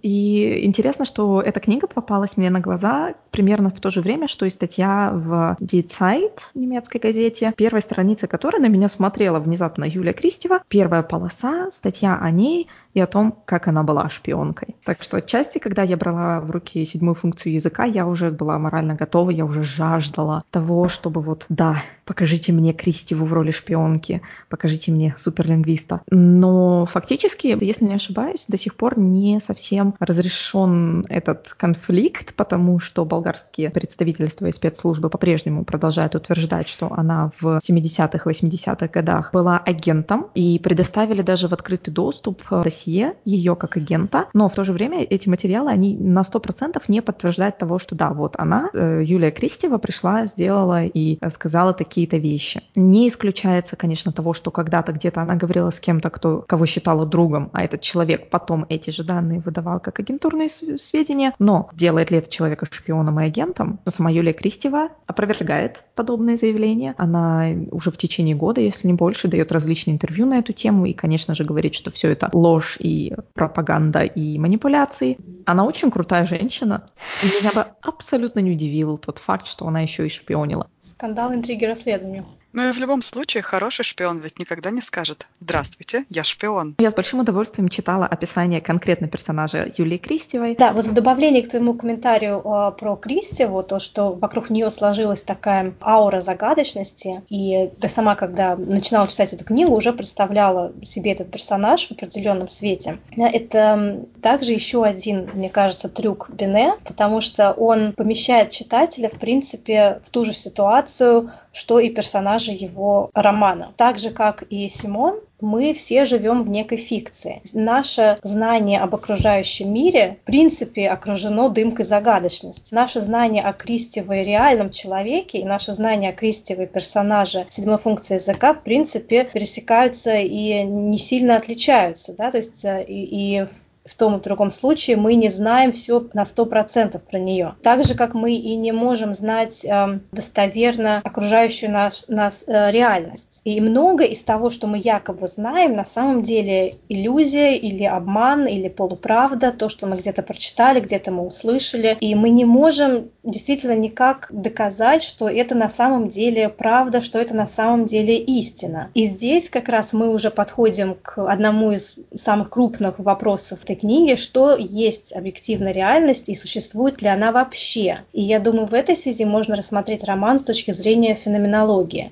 И 0.02 0.66
интересно, 0.66 1.06
что 1.06 1.42
эта 1.42 1.60
книга 1.60 1.88
попалась 1.88 2.38
мне 2.38 2.50
на 2.50 2.60
глаза 2.60 3.16
примерно 3.32 3.70
в 3.70 3.80
то 3.80 3.90
же 3.90 4.02
время, 4.02 4.28
что 4.28 4.46
и 4.46 4.50
статья 4.50 5.12
в 5.14 5.58
Die 5.60 5.88
Zeit, 5.88 6.40
немецкой 6.54 7.00
газете, 7.00 7.54
первой 7.58 7.82
странице 7.82 8.28
которой 8.28 8.60
на 8.62 8.68
меня 8.68 8.90
смотрела 8.90 9.40
внезапно 9.40 9.86
Юлия 9.86 10.14
Кристева. 10.14 10.62
Первая 10.68 11.02
полоса, 11.02 11.70
статья 11.72 12.18
о 12.20 12.30
ней 12.30 12.68
и 12.94 13.00
о 13.00 13.08
том, 13.08 13.32
как 13.46 13.68
она 13.68 13.84
была 13.84 14.10
шпионкой. 14.10 14.76
Так 14.84 15.04
что 15.04 15.18
отчасти, 15.18 15.60
когда 15.60 15.84
я 15.84 15.98
брала 15.98 16.40
в 16.42 16.50
руки 16.52 16.84
седьмую 16.86 17.16
функцию 17.16 17.54
языка, 17.54 17.84
я 17.84 18.08
уже 18.08 18.32
была 18.32 18.58
морально 18.58 18.96
готова, 18.96 19.30
я 19.30 19.46
уже 19.46 19.64
жаждала 19.64 20.44
того, 20.50 20.90
чтобы 20.90 21.22
вот, 21.22 21.46
да, 21.50 21.84
покажите 22.06 22.52
мне 22.54 22.74
Кристеву 22.74 23.26
в 23.26 23.34
роли 23.34 23.52
шпионки, 23.52 24.22
покажите 24.50 24.92
мне 24.92 25.14
суперлингвиста. 25.18 26.02
Но 26.10 26.88
фактически, 26.88 27.56
если 27.62 27.86
не 27.86 27.96
ошибаюсь, 27.96 28.46
до 28.48 28.57
сих 28.58 28.76
пор 28.76 28.98
не 28.98 29.40
совсем 29.40 29.96
разрешен 30.00 31.06
этот 31.10 31.50
конфликт, 31.58 32.36
потому 32.36 32.80
что 32.80 33.06
болгарские 33.06 33.70
представительства 33.70 34.48
и 34.48 34.52
спецслужбы 34.52 35.10
по-прежнему 35.10 35.66
продолжают 35.66 36.16
утверждать, 36.16 36.68
что 36.68 36.92
она 36.92 37.32
в 37.40 37.60
70-х, 37.60 38.30
80-х 38.30 38.88
годах 38.88 39.32
была 39.34 39.58
агентом 39.58 40.28
и 40.36 40.60
предоставили 40.60 41.22
даже 41.22 41.48
в 41.48 41.54
открытый 41.54 41.94
доступ 41.94 42.44
досье 42.64 43.16
ее 43.26 43.56
как 43.56 43.78
агента, 43.78 44.28
но 44.34 44.50
в 44.50 44.54
то 44.54 44.64
же 44.64 44.74
время 44.74 45.04
эти 45.04 45.30
материалы, 45.30 45.72
они 45.72 45.96
на 45.98 46.22
100% 46.22 46.82
не 46.88 47.02
подтверждают 47.02 47.58
того, 47.58 47.80
что 47.80 47.96
да, 47.96 48.12
вот 48.12 48.36
она, 48.38 48.70
э, 48.74 49.04
Юлия 49.06 49.32
Кристева, 49.32 49.78
пришла, 49.78 50.26
сделала 50.26 50.84
и 50.84 51.20
сказала 51.34 51.74
такие-то 51.74 52.18
вещи. 52.18 52.62
Не 52.76 53.08
исключается, 53.08 53.76
конечно, 53.76 54.12
того, 54.12 54.34
что 54.34 54.52
когда-то 54.52 54.92
где-то 54.94 55.22
она 55.22 55.36
говорила 55.36 55.70
с 55.70 55.80
кем-то, 55.80 56.10
кто, 56.10 56.44
кого 56.48 56.66
считала 56.66 57.06
другом, 57.06 57.50
а 57.54 57.64
этот 57.64 57.82
человек 57.82 58.30
потом 58.30 58.47
эти 58.70 58.90
же 58.90 59.04
данные 59.04 59.40
выдавал 59.40 59.80
как 59.80 60.00
агентурные 60.00 60.50
сведения, 60.50 61.34
но 61.40 61.70
делает 61.74 62.12
ли 62.12 62.18
это 62.18 62.30
человека 62.30 62.68
шпионом 62.70 63.20
и 63.20 63.26
агентом? 63.26 63.80
Сама 63.88 64.10
Юлия 64.10 64.34
Кристева 64.34 64.90
опровергает 65.06 65.84
подобные 65.96 66.38
заявления. 66.38 66.96
Она 66.98 67.48
уже 67.72 67.92
в 67.92 67.98
течение 67.98 68.36
года, 68.36 68.62
если 68.62 68.88
не 68.88 68.94
больше, 68.94 69.28
дает 69.28 69.52
различные 69.52 69.96
интервью 69.96 70.26
на 70.26 70.40
эту 70.40 70.54
тему 70.54 70.86
и, 70.86 70.94
конечно 70.94 71.36
же, 71.36 71.44
говорит, 71.44 71.74
что 71.74 71.92
все 71.92 72.12
это 72.12 72.30
ложь 72.34 72.78
и 72.80 73.14
пропаганда, 73.34 74.04
и 74.04 74.38
манипуляции. 74.38 75.18
Она 75.46 75.66
очень 75.66 75.92
крутая 75.92 76.26
женщина. 76.26 76.88
И 77.24 77.28
меня 77.28 77.52
бы 77.54 77.66
абсолютно 77.82 78.40
не 78.40 78.52
удивил 78.52 78.98
тот 78.98 79.20
факт, 79.20 79.48
что 79.48 79.68
она 79.68 79.82
еще 79.82 80.06
и 80.06 80.10
шпионила. 80.10 80.70
Скандал, 80.80 81.34
интриги, 81.34 81.66
расследования. 81.66 82.26
Ну 82.58 82.70
и 82.70 82.72
в 82.72 82.80
любом 82.80 83.04
случае, 83.04 83.44
хороший 83.44 83.86
шпион 83.86 84.18
ведь 84.18 84.40
никогда 84.40 84.72
не 84.72 84.82
скажет 84.82 85.28
«Здравствуйте, 85.40 86.06
я 86.10 86.24
шпион». 86.24 86.74
Я 86.80 86.90
с 86.90 86.96
большим 86.96 87.20
удовольствием 87.20 87.70
читала 87.70 88.08
описание 88.08 88.62
конкретно 88.62 89.08
персонажа 89.08 89.72
Юлии 89.78 90.00
Кристевой. 90.00 90.56
Да, 90.56 90.74
вот 90.74 90.88
в 90.88 90.92
добавлении 90.92 91.42
к 91.42 91.50
твоему 91.50 91.76
комментарию 91.76 92.40
э, 92.40 92.72
про 92.72 92.96
Кристеву, 92.96 93.62
то, 93.62 93.78
что 93.78 94.14
вокруг 94.14 94.50
нее 94.50 94.72
сложилась 94.72 95.22
такая 95.22 95.76
аура 95.84 96.20
загадочности, 96.20 97.22
и 97.30 97.70
ты 97.80 97.88
сама, 97.88 98.16
когда 98.16 98.56
начинала 98.56 99.08
читать 99.08 99.34
эту 99.34 99.46
книгу, 99.46 99.76
уже 99.76 99.94
представляла 99.94 100.74
себе 100.82 101.12
этот 101.12 101.30
персонаж 101.30 101.88
в 101.88 101.92
определенном 101.92 102.48
свете. 102.48 102.98
Это 103.16 104.04
также 104.24 104.54
еще 104.54 104.84
один, 104.84 105.30
мне 105.36 105.50
кажется, 105.50 105.90
трюк 105.90 106.32
Бене, 106.32 106.74
потому 106.86 107.22
что 107.22 107.52
он 107.52 107.94
помещает 107.94 108.50
читателя, 108.50 109.10
в 109.10 109.20
принципе, 109.20 110.02
в 110.04 110.10
ту 110.10 110.26
же 110.26 110.34
ситуацию, 110.34 111.30
что 111.58 111.80
и 111.80 111.90
персонажи 111.90 112.52
его 112.52 113.10
романа. 113.16 113.74
Так 113.78 113.98
же, 113.98 114.12
как 114.12 114.44
и 114.52 114.68
Симон, 114.68 115.20
мы 115.42 115.74
все 115.74 116.06
живем 116.06 116.44
в 116.44 116.50
некой 116.50 116.78
фикции. 116.78 117.42
Наше 117.54 118.20
знание 118.22 118.80
об 118.80 118.94
окружающем 118.94 119.74
мире, 119.74 120.20
в 120.22 120.26
принципе, 120.26 120.88
окружено 120.88 121.50
дымкой 121.50 121.84
загадочности. 121.84 122.76
Наше 122.76 123.00
знание 123.00 123.44
о 123.44 123.54
Кристевой 123.54 124.24
реальном 124.24 124.70
человеке 124.70 125.40
и 125.40 125.46
наше 125.46 125.74
знание 125.74 126.12
о 126.12 126.14
Кристевой 126.14 126.68
персонаже 126.68 127.48
седьмой 127.50 127.80
функции 127.80 128.16
языка, 128.16 128.54
в 128.54 128.62
принципе, 128.62 129.24
пересекаются 129.26 130.16
и 130.16 130.64
не 130.64 130.98
сильно 131.00 131.38
отличаются. 131.38 132.16
Да? 132.16 132.30
То 132.30 132.38
есть 132.38 132.64
э, 132.66 132.84
и, 132.84 133.40
и 133.40 133.46
в 133.46 133.67
в 133.88 133.96
том 133.96 134.16
и 134.16 134.18
в 134.20 134.22
другом 134.22 134.52
случае 134.52 134.98
мы 134.98 135.16
не 135.16 135.30
знаем 135.30 135.72
все 135.72 136.06
на 136.14 136.24
100% 136.24 137.00
про 137.10 137.20
нее. 137.20 137.56
Так 137.64 137.84
же, 137.84 137.96
как 137.96 138.14
мы 138.14 138.34
и 138.34 138.56
не 138.56 138.72
можем 138.72 139.14
знать 139.14 139.66
э, 139.66 140.00
достоверно 140.12 141.02
окружающую 141.04 141.72
наш, 141.72 142.08
нас 142.08 142.44
э, 142.48 142.72
реальность. 142.72 143.42
И 143.44 143.62
много 143.62 144.04
из 144.04 144.24
того, 144.24 144.50
что 144.50 144.68
мы 144.68 144.78
якобы 144.78 145.28
знаем, 145.28 145.76
на 145.76 145.86
самом 145.86 146.22
деле 146.22 146.76
иллюзия 146.90 147.56
или 147.56 147.84
обман 147.84 148.46
или 148.46 148.68
полуправда, 148.68 149.52
то, 149.52 149.70
что 149.70 149.88
мы 149.88 149.98
где-то 149.98 150.24
прочитали, 150.24 150.80
где-то 150.80 151.12
мы 151.12 151.26
услышали. 151.26 151.98
И 152.00 152.14
мы 152.16 152.30
не 152.30 152.46
можем 152.46 153.10
действительно 153.24 153.76
никак 153.76 154.28
доказать, 154.32 155.04
что 155.04 155.30
это 155.30 155.56
на 155.56 155.70
самом 155.70 156.08
деле 156.08 156.50
правда, 156.50 157.02
что 157.02 157.20
это 157.20 157.36
на 157.36 157.48
самом 157.48 157.86
деле 157.86 158.18
истина. 158.18 158.90
И 158.94 159.06
здесь 159.06 159.50
как 159.50 159.70
раз 159.70 159.94
мы 159.94 160.10
уже 160.10 160.30
подходим 160.30 160.96
к 161.02 161.30
одному 161.30 161.72
из 161.72 162.00
самых 162.16 162.50
крупных 162.50 163.00
вопросов 163.00 163.60
книги, 163.78 164.16
что 164.16 164.56
есть 164.58 165.16
объективная 165.16 165.72
реальность 165.72 166.30
и 166.30 166.36
существует 166.36 167.02
ли 167.02 167.08
она 167.08 167.32
вообще. 167.32 168.04
И 168.14 168.22
я 168.22 168.40
думаю, 168.40 168.68
в 168.68 168.74
этой 168.74 168.96
связи 168.96 169.26
можно 169.26 169.56
рассмотреть 169.56 170.04
роман 170.04 170.40
с 170.40 170.44
точки 170.44 170.72
зрения 170.72 171.16
феноменологии. 171.16 172.12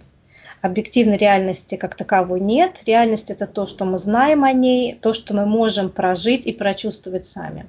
Объективной 0.62 1.18
реальности 1.18 1.76
как 1.76 1.96
таковой 1.96 2.40
нет. 2.40 2.82
Реальность 2.86 3.30
это 3.30 3.46
то, 3.46 3.66
что 3.66 3.86
мы 3.86 3.98
знаем 3.98 4.44
о 4.44 4.52
ней, 4.52 4.96
то, 4.96 5.14
что 5.14 5.34
мы 5.34 5.46
можем 5.46 5.90
прожить 5.90 6.48
и 6.48 6.54
прочувствовать 6.54 7.26
сами. 7.26 7.68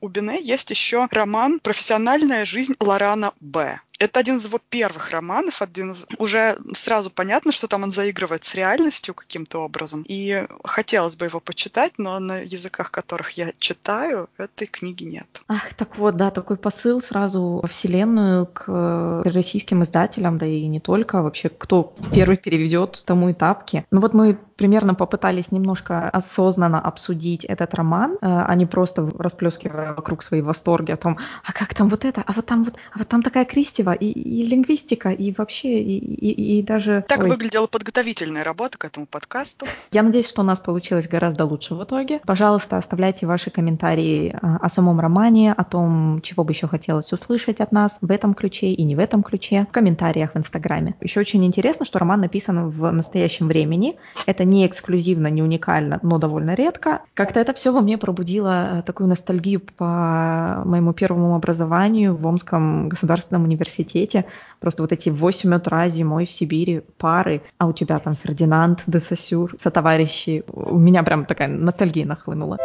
У 0.00 0.08
Бене 0.08 0.40
есть 0.42 0.70
еще 0.70 1.06
роман 1.10 1.60
«Профессиональная 1.60 2.44
жизнь 2.44 2.74
Лорана 2.80 3.32
Б». 3.40 3.80
Это 4.02 4.18
один 4.18 4.38
из 4.38 4.44
его 4.46 4.58
первых 4.68 5.10
романов, 5.10 5.62
один 5.62 5.92
из... 5.92 6.04
уже 6.18 6.58
сразу 6.74 7.08
понятно, 7.08 7.52
что 7.52 7.68
там 7.68 7.84
он 7.84 7.92
заигрывает 7.92 8.42
с 8.44 8.54
реальностью 8.54 9.14
каким-то 9.14 9.60
образом. 9.60 10.04
И 10.08 10.44
хотелось 10.64 11.14
бы 11.14 11.26
его 11.26 11.38
почитать, 11.38 11.92
но 11.98 12.18
на 12.18 12.38
языках, 12.38 12.90
которых 12.90 13.30
я 13.32 13.52
читаю, 13.60 14.28
этой 14.38 14.66
книги 14.66 15.04
нет. 15.04 15.26
Ах, 15.46 15.74
так 15.74 15.98
вот, 15.98 16.16
да, 16.16 16.32
такой 16.32 16.56
посыл 16.56 17.00
сразу 17.00 17.60
во 17.62 17.68
вселенную 17.68 18.46
к 18.46 19.22
российским 19.24 19.84
издателям, 19.84 20.36
да 20.36 20.46
и 20.46 20.66
не 20.66 20.80
только, 20.80 21.22
вообще, 21.22 21.48
кто 21.48 21.94
первый 22.12 22.36
переведет, 22.36 23.04
тому 23.06 23.28
и 23.28 23.34
тапки. 23.34 23.86
Ну 23.92 24.00
вот 24.00 24.14
мы 24.14 24.36
примерно 24.62 24.94
попытались 24.94 25.50
немножко 25.50 26.08
осознанно 26.08 26.80
обсудить 26.80 27.44
этот 27.44 27.74
роман, 27.74 28.12
э, 28.12 28.16
а 28.20 28.54
не 28.54 28.64
просто 28.64 29.10
расплескивая 29.18 29.92
вокруг 29.92 30.22
свои 30.22 30.40
восторги 30.40 30.92
о 30.92 30.96
том, 30.96 31.18
а 31.44 31.52
как 31.52 31.74
там 31.74 31.88
вот 31.88 32.04
это, 32.04 32.22
а 32.24 32.32
вот 32.32 32.46
там 32.46 32.62
вот, 32.64 32.74
а 32.94 32.98
вот 32.98 33.08
там 33.08 33.22
такая 33.22 33.44
Кристева, 33.44 33.91
и, 33.92 34.06
и 34.06 34.46
лингвистика, 34.46 35.10
и 35.10 35.32
вообще, 35.36 35.80
и, 35.80 35.98
и, 35.98 36.58
и 36.58 36.62
даже... 36.62 37.04
Так 37.08 37.20
Ой. 37.20 37.28
выглядела 37.28 37.66
подготовительная 37.66 38.44
работа 38.44 38.78
к 38.78 38.84
этому 38.84 39.06
подкасту. 39.06 39.66
Я 39.90 40.02
надеюсь, 40.02 40.28
что 40.28 40.42
у 40.42 40.44
нас 40.44 40.60
получилось 40.60 41.08
гораздо 41.08 41.44
лучше 41.44 41.74
в 41.74 41.82
итоге. 41.82 42.20
Пожалуйста, 42.26 42.76
оставляйте 42.76 43.26
ваши 43.26 43.50
комментарии 43.50 44.36
а, 44.40 44.58
о 44.58 44.68
самом 44.68 45.00
романе, 45.00 45.52
о 45.52 45.64
том, 45.64 46.20
чего 46.22 46.44
бы 46.44 46.52
еще 46.52 46.68
хотелось 46.68 47.12
услышать 47.12 47.60
от 47.60 47.72
нас 47.72 47.98
в 48.00 48.10
этом 48.10 48.34
ключе 48.34 48.68
и 48.68 48.82
не 48.84 48.94
в 48.94 48.98
этом 48.98 49.22
ключе, 49.22 49.66
в 49.68 49.72
комментариях 49.72 50.34
в 50.34 50.38
Инстаграме. 50.38 50.94
Еще 51.00 51.20
очень 51.20 51.44
интересно, 51.44 51.84
что 51.84 51.98
роман 51.98 52.20
написан 52.20 52.68
в 52.68 52.90
настоящем 52.90 53.48
времени. 53.48 53.96
Это 54.26 54.44
не 54.44 54.66
эксклюзивно, 54.66 55.28
не 55.28 55.42
уникально, 55.42 55.98
но 56.02 56.18
довольно 56.18 56.54
редко. 56.54 57.02
Как-то 57.14 57.40
это 57.40 57.52
все 57.54 57.72
во 57.72 57.80
мне 57.80 57.98
пробудило 57.98 58.78
э, 58.78 58.82
такую 58.82 59.08
ностальгию 59.08 59.60
по 59.60 60.62
моему 60.64 60.92
первому 60.92 61.34
образованию 61.34 62.14
в 62.14 62.26
Омском 62.26 62.88
государственном 62.88 63.44
университете 63.44 63.71
университете, 63.72 64.24
просто 64.60 64.82
вот 64.82 64.92
эти 64.92 65.10
в 65.10 65.16
8 65.16 65.54
утра 65.54 65.88
зимой 65.88 66.26
в 66.26 66.30
Сибири 66.30 66.82
пары, 66.98 67.42
а 67.58 67.66
у 67.66 67.72
тебя 67.72 67.98
там 67.98 68.14
Фердинанд, 68.14 68.82
де 68.86 69.00
Сосюр, 69.00 69.54
сотоварищи. 69.58 70.44
У 70.48 70.78
меня 70.78 71.02
прям 71.02 71.24
такая 71.24 71.48
ностальгия 71.48 72.06
нахлынула. 72.06 72.58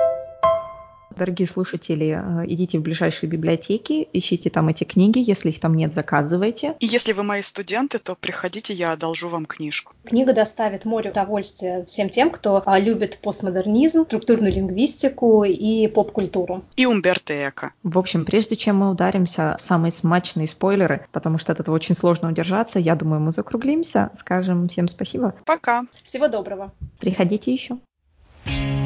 Дорогие 1.17 1.47
слушатели, 1.47 2.19
э, 2.21 2.45
идите 2.47 2.77
в 2.77 2.84
ближайшие 2.84 3.30
библиотеки, 3.30 4.08
ищите 4.13 4.51
там 4.51 4.67
эти 4.67 4.84
книги, 4.84 5.23
если 5.25 5.49
их 5.49 5.60
там 5.60 5.73
нет, 5.73 5.93
заказывайте. 5.95 6.75
И 6.80 6.86
если 6.86 7.13
вы 7.13 7.23
мои 7.23 7.41
студенты, 7.41 7.97
то 7.97 8.15
приходите, 8.15 8.73
я 8.73 8.91
одолжу 8.91 9.27
вам 9.27 9.47
книжку. 9.47 9.93
Книга 10.06 10.34
доставит 10.34 10.86
море 10.86 11.10
удовольствия 11.10 11.84
всем 11.86 12.10
тем, 12.10 12.30
кто 12.30 12.62
а, 12.65 12.80
любит 12.80 13.17
постмодернизм, 13.17 14.06
структурную 14.06 14.53
лингвистику 14.53 15.43
и 15.43 15.88
поп-культуру. 15.88 16.63
И 16.75 16.86
Умберто 16.86 17.34
Эко. 17.34 17.73
В 17.82 17.97
общем, 17.97 18.23
прежде 18.23 18.56
чем 18.56 18.77
мы 18.77 18.91
ударимся 18.91 19.56
в 19.58 19.62
самые 19.62 19.91
смачные 19.91 20.47
спойлеры, 20.47 21.08
потому 21.12 21.39
что 21.39 21.51
от 21.51 21.60
этого 21.60 21.73
очень 21.73 21.95
сложно 21.95 22.30
удержаться, 22.30 22.77
я 22.77 22.95
думаю, 22.95 23.21
мы 23.21 23.32
закруглимся, 23.32 24.12
скажем 24.19 24.67
всем 24.67 24.88
спасибо. 24.88 25.34
Пока. 25.45 25.86
Всего 26.03 26.27
доброго. 26.27 26.71
Приходите 26.99 27.51
еще. 27.51 27.80
thank 28.45 28.71
you 28.71 28.76